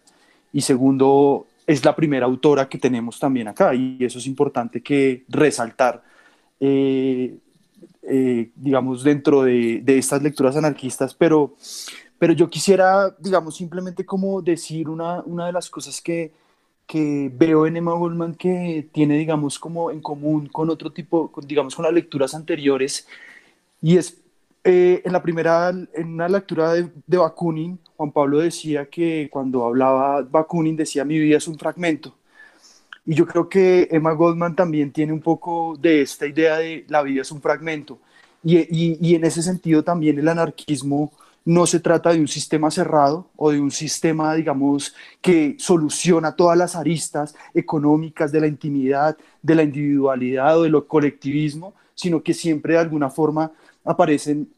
[0.53, 5.26] y segundo, es la primera autora que tenemos también acá, y eso es importante que
[5.28, 6.01] resaltar,
[6.60, 7.36] eh,
[8.03, 11.55] eh, digamos, dentro de, de, estas lecturas anarquistas, pero,
[12.18, 16.32] pero yo quisiera, digamos, simplemente como decir una, una de las cosas que
[16.88, 21.76] que veo en Emma Goldman que tiene, digamos, como en común con otro tipo, digamos,
[21.76, 23.08] con las lecturas anteriores,
[23.82, 24.22] y es
[24.64, 29.66] eh, en la primera, en una lectura de, de, Bakunin, Juan Pablo decía que cuando
[29.66, 32.16] hablaba Bakunin decía mi vida es un fragmento.
[33.06, 37.02] Y yo creo que Emma Goldman también tiene un poco de esta idea de la
[37.04, 38.00] vida es un fragmento.
[38.44, 41.12] Y, y, y en ese sentido también el anarquismo
[41.48, 46.58] no se trata de un sistema cerrado o de un sistema, digamos, que soluciona todas
[46.58, 52.34] las aristas económicas de la intimidad, de la individualidad o de lo colectivismo, sino que
[52.34, 53.50] siempre de alguna forma
[53.86, 54.50] aparecen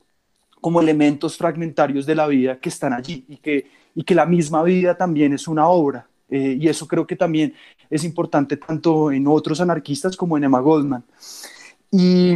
[0.60, 4.64] como elementos fragmentarios de la vida que están allí y que, y que la misma
[4.64, 6.08] vida también es una obra.
[6.28, 7.54] Eh, y eso creo que también
[7.88, 11.04] es importante tanto en otros anarquistas como en Emma Goldman.
[11.92, 12.36] Y,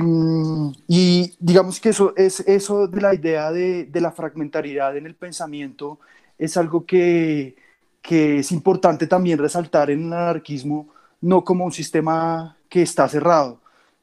[0.88, 5.14] y, digamos que eso, es, eso de la idea de, de, la fragmentariedad en el
[5.14, 6.00] pensamiento
[6.40, 7.56] es algo que,
[8.02, 10.90] que, es importante también resaltar en el anarquismo,
[11.22, 13.60] no como un sistema que está cerrado.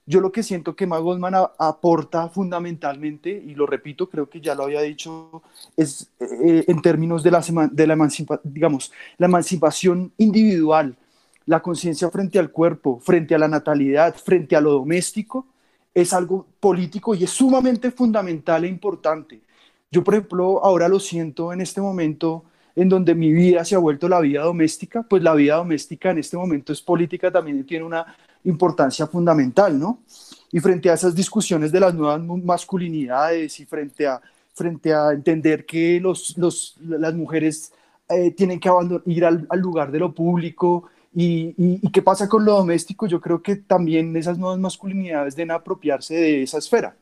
[0.07, 4.55] Yo lo que siento que Emma Goldman aporta fundamentalmente, y lo repito, creo que ya
[4.55, 5.43] lo había dicho,
[5.77, 7.41] es eh, en términos de la,
[7.71, 8.09] de la,
[8.45, 10.97] digamos, la emancipación individual,
[11.51, 15.49] la conciencia frente al cuerpo, frente a la natalidad, frente a lo doméstico,
[15.93, 19.41] es algo político y es sumamente fundamental e importante.
[19.91, 22.45] Yo, por ejemplo, ahora lo siento en este momento
[22.77, 26.19] en donde mi vida se ha vuelto la vida doméstica, pues la vida doméstica en
[26.19, 28.07] este momento es política, también tiene una
[28.45, 29.99] importancia fundamental, ¿no?
[30.53, 34.21] Y frente a esas discusiones de las nuevas masculinidades y frente a,
[34.55, 36.37] frente a entender que los,
[36.79, 37.73] las mujeres
[38.09, 38.71] eh, tienen que
[39.07, 43.07] ir al lugar de lo público, y, y, qué pasa con lo doméstico?
[43.07, 46.97] Yo creo que también esas nuevas masculinidades deben apropiarse de esa esfera.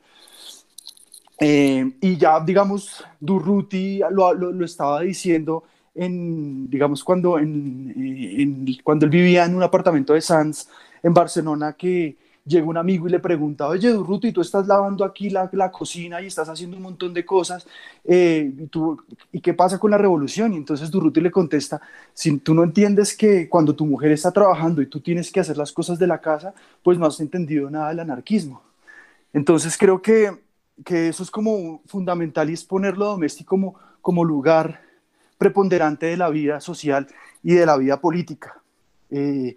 [1.39, 5.63] Eh, y ya, digamos, Durruti lo, estaba diciendo
[5.95, 7.37] en, digamos, cuando,
[8.83, 10.67] cuando él vivía en un apartamento de Sanz
[11.01, 12.17] en Barcelona, que,
[12.49, 16.19] llega un amigo y le pregunta, oye, Durruti, tú estás lavando aquí la, la, cocina
[16.21, 17.65] y estás haciendo un montón de cosas,
[18.03, 20.53] eh, ¿y, tú, ¿y qué pasa con la revolución?
[20.53, 21.79] Y entonces Durruti le contesta,
[22.13, 25.57] si tú no entiendes que cuando tu mujer está trabajando y tú tienes que hacer
[25.57, 28.63] las cosas de la casa, pues no has entendido nada del anarquismo.
[29.31, 30.31] Entonces creo que,
[30.83, 34.81] que eso es como fundamental y es poner lo doméstico como, como lugar
[35.37, 37.07] preponderante de la vida social
[37.43, 38.59] y de la vida política.
[39.11, 39.55] Eh,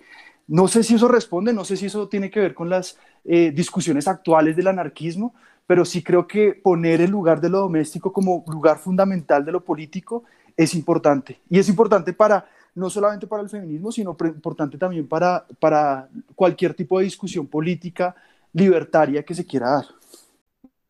[0.48, 3.52] no sé si eso responde, no sé si eso tiene que ver con las eh,
[3.54, 5.34] discusiones actuales del anarquismo,
[5.66, 9.64] pero sí creo que poner el lugar de lo doméstico como lugar fundamental de lo
[9.64, 10.24] político
[10.56, 11.40] es importante.
[11.48, 16.74] Y es importante para, no solamente para el feminismo, sino importante también para, para cualquier
[16.74, 18.14] tipo de discusión política
[18.52, 19.84] libertaria que se quiera dar.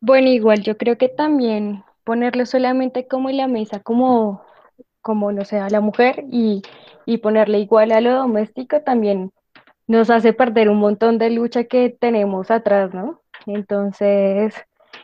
[0.01, 4.41] Bueno, igual yo creo que también ponerlo solamente como en la mesa, como,
[5.01, 6.61] como no sé, a la mujer y,
[7.05, 9.31] y ponerle igual a lo doméstico también
[9.87, 13.21] nos hace perder un montón de lucha que tenemos atrás, ¿no?
[13.45, 14.55] Entonces,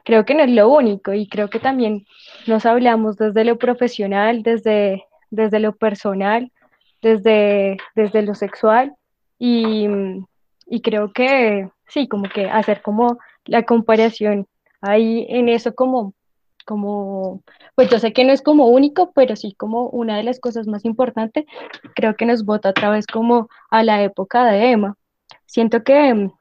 [0.06, 2.06] creo que no es lo único y creo que también
[2.48, 6.52] nos hablamos desde lo profesional, desde, desde lo personal,
[7.02, 8.94] desde, desde lo sexual
[9.38, 9.88] y,
[10.68, 14.48] y creo que sí, como que hacer como la comparación
[14.82, 16.14] ahí en eso como
[16.70, 17.42] como,
[17.74, 20.68] pues yo sé que no es como único, pero sí como una de las cosas
[20.68, 21.46] más importantes,
[21.96, 24.96] creo que nos bota otra vez como a la época de Emma.
[25.48, 26.32] Siento que mm,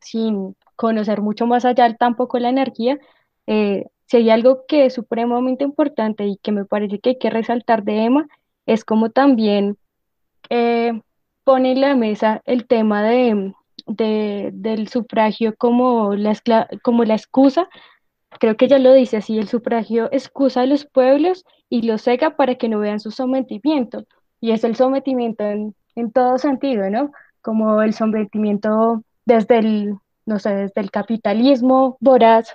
[0.00, 2.98] sin conocer mucho más allá tampoco la energía,
[3.46, 7.30] eh, si hay algo que es supremamente importante y que me parece que hay que
[7.30, 8.26] resaltar de Emma,
[8.66, 9.78] es como también
[10.50, 11.00] eh,
[11.44, 13.54] pone en la mesa el tema de,
[13.86, 16.34] de, del sufragio como la,
[16.82, 17.68] como la excusa
[18.38, 22.36] Creo que ella lo dice así, el sufragio excusa a los pueblos y los cega
[22.36, 24.04] para que no vean su sometimiento.
[24.40, 27.12] Y es el sometimiento en, en todo sentido, ¿no?
[27.40, 29.94] Como el sometimiento desde el,
[30.26, 32.54] no sé, desde el capitalismo voraz,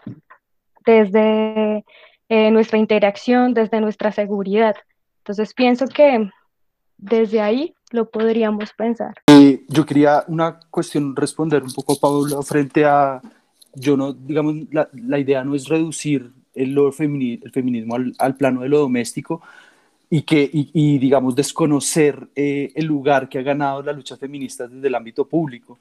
[0.85, 1.83] desde
[2.29, 4.75] eh, nuestra interacción, desde nuestra seguridad.
[5.19, 6.29] Entonces pienso que
[6.97, 9.13] desde ahí lo podríamos pensar.
[9.67, 13.21] Yo quería una cuestión responder un poco, Pablo, frente a
[13.75, 18.61] yo no, digamos, la, la idea no es reducir el, el feminismo al, al, plano
[18.61, 19.41] de lo doméstico
[20.09, 24.87] y, que, y digamos, desconocer eh, el lugar que ha ganado la lucha feminista desde
[24.87, 25.79] el ámbito público.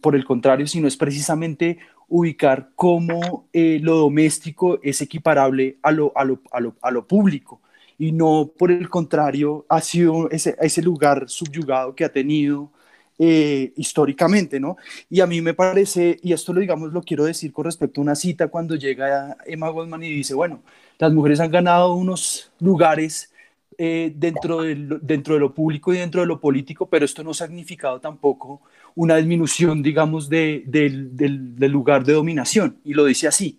[0.00, 1.78] Por el contrario, sino es precisamente
[2.08, 7.06] ubicar cómo eh, lo doméstico es equiparable a lo, a lo, a lo, a lo
[7.06, 7.60] público
[7.98, 12.70] y no por el contrario ha sido ese, ese lugar subyugado que ha tenido
[13.18, 14.76] eh, históricamente, ¿no?
[15.08, 18.02] Y a mí me parece, y esto lo digamos, lo quiero decir con respecto a
[18.02, 20.62] una cita cuando llega Emma Goldman y dice, bueno,
[20.98, 23.32] las mujeres han ganado unos lugares
[23.78, 27.30] eh, dentro, de, dentro de lo público y dentro de lo político, pero esto no
[27.30, 28.62] ha significado tampoco
[28.94, 33.58] una disminución, digamos, de, del, del lugar de dominación, y lo dice así.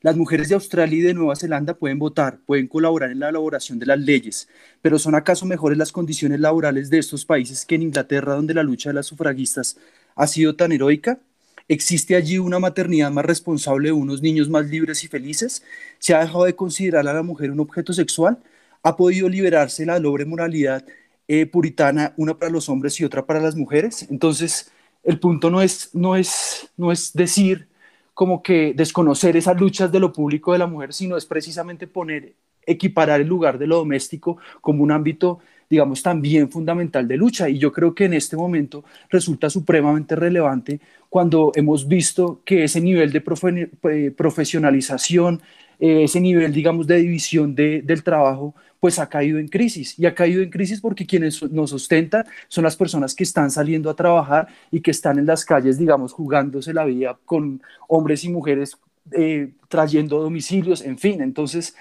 [0.00, 3.80] Las mujeres de Australia y de Nueva Zelanda pueden votar, pueden colaborar en la elaboración
[3.80, 4.48] de las leyes,
[4.80, 8.62] pero ¿son acaso mejores las condiciones laborales de estos países que en Inglaterra, donde la
[8.62, 9.76] lucha de las sufragistas
[10.14, 11.18] ha sido tan heroica?
[11.66, 15.64] ¿Existe allí una maternidad más responsable de unos niños más libres y felices?
[15.98, 18.38] ¿Se ha dejado de considerar a la mujer un objeto sexual?
[18.84, 20.84] ¿Ha podido liberarse la doble moralidad
[21.26, 24.06] eh, puritana, una para los hombres y otra para las mujeres?
[24.10, 24.70] Entonces,
[25.02, 27.68] el punto no es, no es, no es decir
[28.18, 32.34] como que desconocer esas luchas de lo público de la mujer, sino es precisamente poner,
[32.66, 35.38] equiparar el lugar de lo doméstico como un ámbito
[35.70, 37.48] digamos, también fundamental de lucha.
[37.48, 42.80] Y yo creo que en este momento resulta supremamente relevante cuando hemos visto que ese
[42.80, 45.40] nivel de eh, profesionalización,
[45.78, 49.98] eh, ese nivel, digamos, de división del trabajo, pues ha caído en crisis.
[49.98, 53.90] Y ha caído en crisis porque quienes nos sustentan son las personas que están saliendo
[53.90, 58.28] a trabajar y que están en las calles, digamos, jugándose la vida con hombres y
[58.28, 58.78] mujeres,
[59.12, 61.22] eh, trayendo domicilios, en fin.
[61.22, 61.74] Entonces,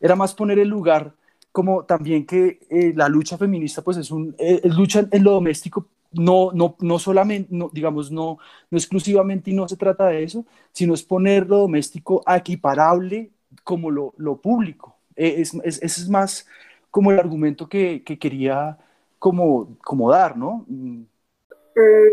[0.00, 1.14] era más poner el lugar
[1.52, 5.86] como también que eh, la lucha feminista pues es, un, eh, lucha en lo doméstico,
[6.12, 8.38] no, no, no solamente, no, digamos, no,
[8.70, 13.30] no exclusivamente y no se trata de eso, sino es poner lo doméstico equiparable
[13.64, 14.96] como lo, lo público.
[15.16, 16.46] Eh, es, ese es más
[16.90, 18.78] como el argumento que, que quería
[19.18, 20.64] como, como dar, ¿no?
[20.68, 21.04] Mm,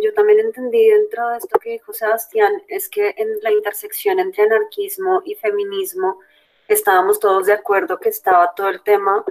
[0.03, 4.43] yo también entendí dentro de esto que dijo Sebastián, es que en la intersección entre
[4.43, 6.19] anarquismo y feminismo,
[6.67, 9.25] estábamos todos de acuerdo que estaba todo el tema,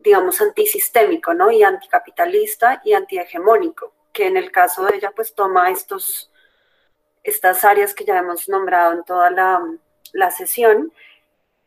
[0.00, 1.50] digamos, antisistémico, ¿no?
[1.50, 6.32] Y anticapitalista y antihegemónico, que en el caso de ella, pues toma estos,
[7.22, 9.62] estas áreas que ya hemos nombrado en toda la,
[10.12, 10.92] la sesión,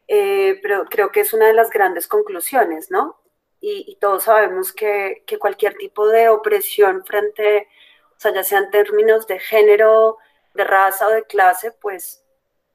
[0.08, 3.18] eh, pero creo que es una de las grandes conclusiones, ¿no?
[3.60, 7.68] Y, todos sabemos que, cualquier tipo de opresión frente,
[8.16, 10.18] o sea, ya sea en términos de género,
[10.54, 12.24] de raza o de clase, pues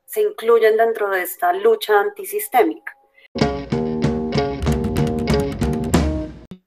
[0.05, 2.97] se incluyen dentro de esta lucha antisistémica.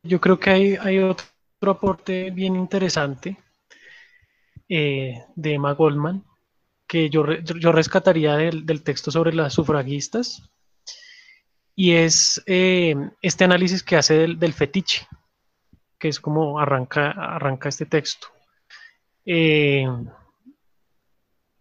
[0.01, 1.25] Yo creo que hay, otro,
[1.67, 3.37] aporte bien interesante
[4.69, 6.23] eh, de Emma Goldman
[6.87, 10.49] que yo, yo rescataría del, texto sobre las sufragistas
[11.75, 15.07] y es eh, este análisis que hace del, fetiche,
[15.99, 18.27] que es como arranca, arranca este texto.
[19.25, 19.85] Eh,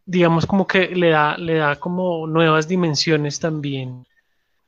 [0.07, 4.07] digamos como que le da, le da como nuevas dimensiones también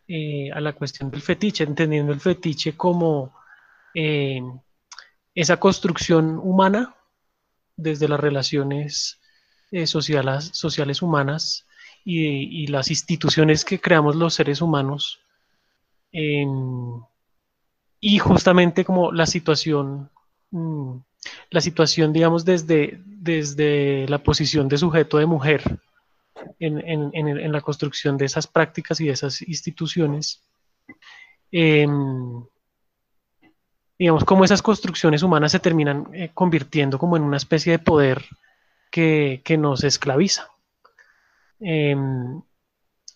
[0.08, 3.34] eh, a la cuestión del fetiche, entendiendo el fetiche como
[5.34, 6.94] esa construcción humana
[7.76, 9.18] desde las relaciones
[9.86, 11.66] sociales, sociales humanas
[12.04, 15.18] y, las instituciones que creamos los seres humanos
[16.12, 16.98] y
[18.18, 20.10] justamente como la situación
[20.50, 20.96] mm,
[21.50, 25.62] la situación, digamos, desde, desde la posición de sujeto de mujer
[26.58, 30.42] en, en, en, la construcción de esas prácticas y de esas instituciones.
[31.50, 32.44] Em,
[33.98, 38.24] digamos, cómo esas construcciones humanas se terminan eh, convirtiendo como en una especie de poder
[38.90, 40.48] que, que nos esclaviza.
[41.60, 42.42] Em,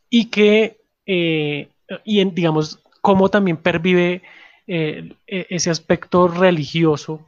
[0.09, 1.69] y que, eh,
[2.05, 4.23] y en, digamos, cómo también pervive
[4.67, 7.27] eh, e, ese aspecto religioso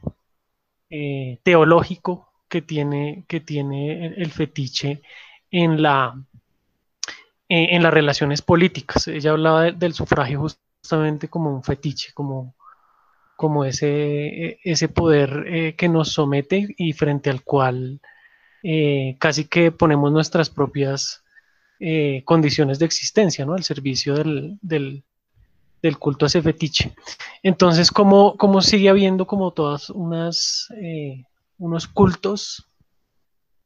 [0.89, 5.01] eh, teológico que tiene, que tiene el, fetiche
[5.49, 6.15] en, la,
[7.49, 9.07] eh, en las relaciones políticas.
[9.07, 12.53] Ella hablaba del sufragio justamente como un fetiche, como,
[13.35, 17.99] como ese, ese poder eh, que nos somete y frente al cual
[19.19, 21.22] casi que ponemos nuestras propias
[22.23, 23.53] condiciones de existencia, ¿no?
[23.53, 24.57] Al servicio del,
[25.83, 26.95] del culto a ese fetiche.
[27.43, 31.25] Entonces, ¿cómo, cómo sigue habiendo como todas unas, eh,
[31.57, 32.69] unos cultos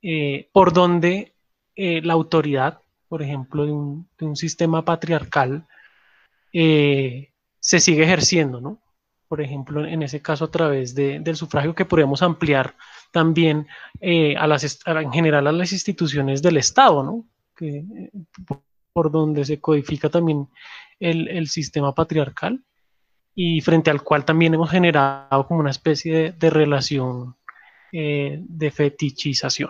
[0.01, 1.35] eh, por donde
[1.75, 5.65] eh, la autoridad, por ejemplo, de un, de un sistema patriarcal,
[6.51, 8.81] se sigue ejerciendo, ¿no?
[9.27, 12.73] Por ejemplo, en ese caso a través de, del sufragio que podemos ampliar
[13.11, 13.67] también
[14.39, 17.25] a las, en general a las instituciones del Estado, ¿no?
[17.57, 17.83] Que,
[18.93, 20.47] por donde se codifica también
[20.99, 22.63] el, sistema patriarcal
[23.35, 27.35] y frente al cual también hemos generado como una especie de, relación
[27.91, 29.69] eh, de fetichización.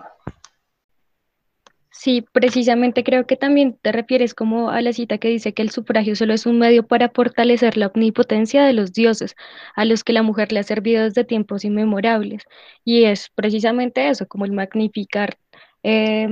[1.99, 5.71] Sí, precisamente creo que también te refieres como a la cita que dice que el
[5.71, 9.35] sufragio solo es un medio para fortalecer la omnipotencia de los dioses,
[9.75, 12.43] a los que la mujer le ha servido desde tiempos inmemorables.
[12.85, 15.37] Y es precisamente eso, como el magnificar
[15.83, 16.29] eh,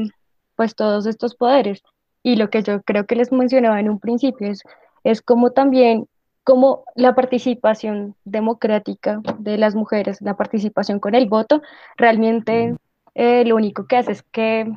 [0.55, 1.83] pues todos estos poderes.
[2.23, 4.63] Y lo que yo creo que les mencionaba en un principio es
[5.03, 6.07] es como también
[6.43, 11.61] como la participación democrática de las mujeres, la participación con el voto,
[11.95, 12.75] realmente
[13.13, 14.71] eh, lo único que hace es que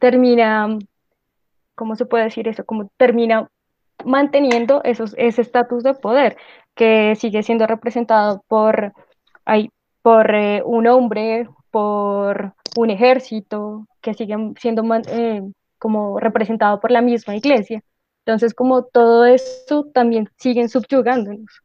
[0.00, 0.78] termina
[1.78, 2.66] ¿cómo se puede decir eso?
[2.66, 3.48] Como termina
[4.04, 6.36] manteniendo esos, ese estatus de poder
[6.74, 8.92] que sigue siendo representado por,
[10.02, 15.42] por eh, un hombre, por un ejército, que sigue siendo eh,
[15.78, 17.82] como representado por la misma iglesia.
[18.24, 21.62] Entonces, como todo eso también siguen subyugándonos,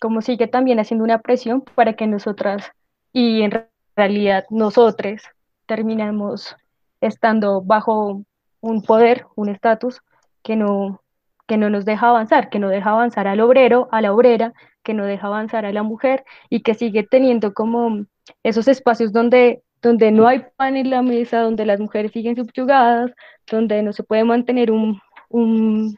[0.00, 2.72] como sigue también haciendo una presión para que nosotras
[3.12, 5.22] y en realidad nosotros
[5.66, 6.56] terminemos
[7.00, 8.22] estando bajo
[8.60, 10.00] un poder, un estatus
[10.42, 11.02] que no,
[11.46, 14.94] que no nos deja avanzar, que no deja avanzar al obrero, a la obrera, que
[14.94, 18.06] no deja avanzar a la mujer y que sigue teniendo como
[18.42, 23.12] esos espacios donde, donde no hay pan en la mesa, donde las mujeres siguen subyugadas,
[23.50, 25.96] donde no se puede mantener un, un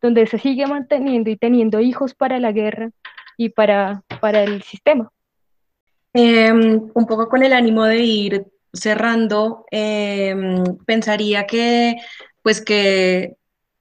[0.00, 2.90] donde se sigue manteniendo y teniendo hijos para la guerra
[3.36, 5.10] y para, para el sistema.
[6.12, 11.96] Em, un poco con el ánimo de ir cerrando, em, pensaría que,
[12.42, 13.36] pues que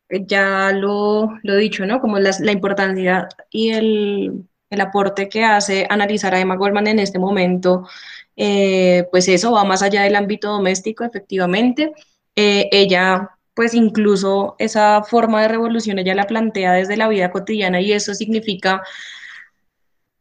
[0.09, 1.99] ya lo, lo he dicho, ¿no?
[1.99, 6.99] Como la, la importancia y el, el, aporte que hace analizar a Emma Goldman en
[6.99, 7.87] este momento,
[8.35, 11.93] eh, pues eso va más allá del ámbito doméstico, efectivamente.
[12.35, 17.81] Eh, ella, pues incluso esa forma de revolución, ella la plantea desde la vida cotidiana
[17.81, 18.83] y eso significa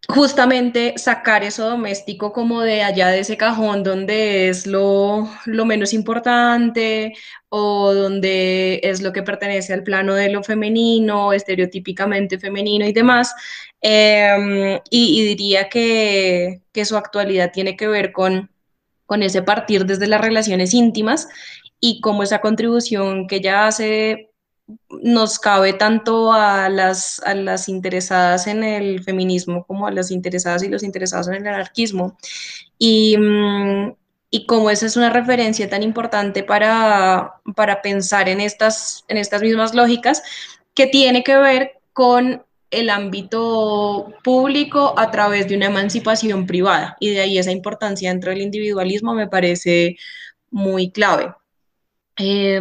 [0.09, 7.15] justamente sacar eso doméstico como de allá de ese cajón donde es lo, menos importante
[7.49, 13.35] o donde es lo que pertenece al plano de lo femenino, estereotípicamente femenino y demás.
[13.81, 18.51] Em, y, diría que, que, su actualidad tiene que ver con,
[19.07, 21.29] con ese partir desde las relaciones íntimas
[21.81, 24.31] y cómo esa contribución que ella hace
[24.89, 30.63] nos cabe tanto a las, a las interesadas en el feminismo como a las interesadas
[30.63, 32.17] y los interesados en el anarquismo.
[32.79, 33.95] Y, mm,
[34.31, 39.43] y como esa es una referencia tan importante para, para pensar en estas, en estas
[39.43, 40.23] mismas lógicas,
[40.75, 46.97] que tiene que ver con el ámbito público a través de una emancipación privada.
[47.01, 49.97] Y de ahí esa importancia dentro del individualismo me parece
[50.51, 51.33] muy clave.
[52.19, 52.61] Eh,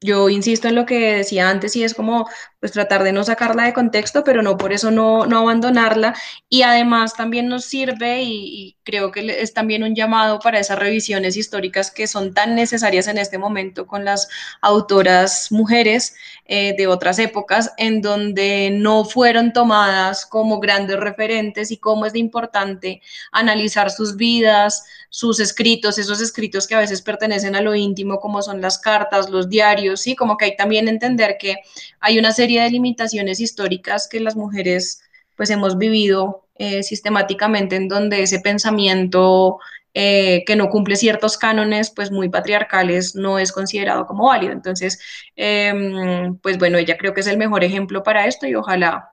[0.00, 2.26] yo insisto en lo que decía antes y es como
[2.60, 6.14] pues tratar de no sacarla de contexto, pero no por eso no, no abandonarla.
[6.48, 11.36] Y además también nos sirve y, creo que es también un llamado para esas revisiones
[11.36, 14.28] históricas que son tan necesarias en este momento con las
[14.62, 21.76] autoras mujeres eh, de otras épocas en donde no fueron tomadas como grandes referentes y
[21.76, 27.54] cómo es de importante analizar sus vidas, sus escritos, esos escritos que a veces pertenecen
[27.54, 30.16] a lo íntimo, como son las cartas, los diarios, ¿sí?
[30.16, 31.56] Como que hay también entender que
[32.00, 35.02] hay una serie de limitaciones históricas que las mujeres
[35.36, 39.58] pues hemos vivido eh, sistemáticamente en donde ese pensamiento
[39.94, 44.52] eh, que no cumple ciertos cánones pues muy patriarcales no es considerado como válido.
[44.52, 45.00] Entonces,
[45.36, 49.12] em, pues bueno, ella creo que es el mejor ejemplo para esto y ojalá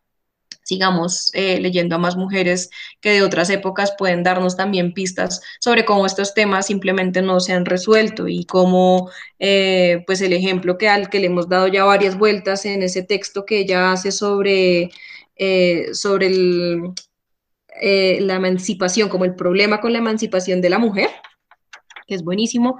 [0.68, 5.86] sigamos eh, leyendo a más mujeres que de otras épocas pueden darnos también pistas sobre
[5.86, 9.09] cómo estos temas simplemente no se han resuelto y cómo
[9.39, 13.01] eh, pues el ejemplo que al que le hemos dado ya varias vueltas en ese
[13.01, 14.89] texto que ella hace sobre,
[15.38, 16.30] eh, sobre
[17.80, 21.09] la emancipación, como el problema con la emancipación de la mujer,
[22.08, 22.80] que es buenísimo,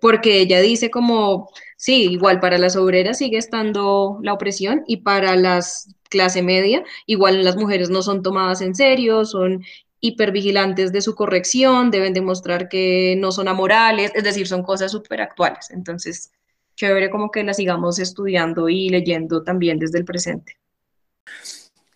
[0.00, 5.36] porque ella dice como sí, igual para las obreras sigue estando la opresión y para
[5.36, 9.64] las clase media, igual las mujeres no son tomadas en serio, son
[10.00, 15.20] hipervigilantes de su corrección, deben demostrar que no son amorales, es decir, son cosas súper
[15.20, 15.70] actuales.
[15.70, 16.30] Entonces,
[16.76, 20.58] chévere como que las sigamos estudiando y leyendo también desde el presente.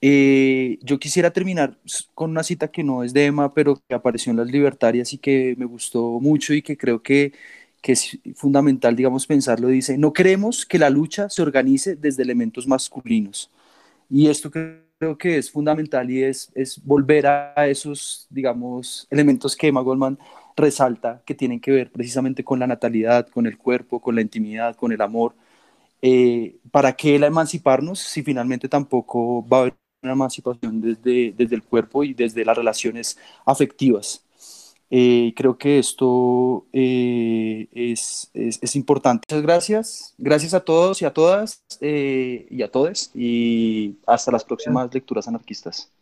[0.03, 1.79] Eh, yo quisiera terminar
[2.15, 5.19] con una cita que no es de Emma, pero que apareció en Las Libertarias y
[5.19, 7.33] que me gustó mucho y que creo que
[7.81, 12.67] que es fundamental, digamos, pensarlo, dice, no queremos que la lucha se organice desde elementos
[12.67, 13.51] masculinos.
[14.11, 19.69] Y esto creo que es fundamental y es, es volver a esos, digamos, elementos que
[19.69, 20.19] Emma Goldman
[20.57, 24.77] resalta, que tienen que ver precisamente con la natalidad, con el cuerpo, con la intimidad,
[24.77, 25.35] con el amor.
[26.03, 31.57] Eh, ¿Para qué la emanciparnos si finalmente tampoco va a haber una emancipación desde, desde
[31.57, 34.25] el cuerpo y desde las relaciones afectivas?
[34.93, 39.25] Eh, creo que esto eh, es, es, importante.
[39.31, 40.15] Muchas gracias.
[40.19, 43.11] Gracias a todos y a todas eh, y a todos.
[43.15, 45.93] Y hasta las próximas lecturas anarquistas.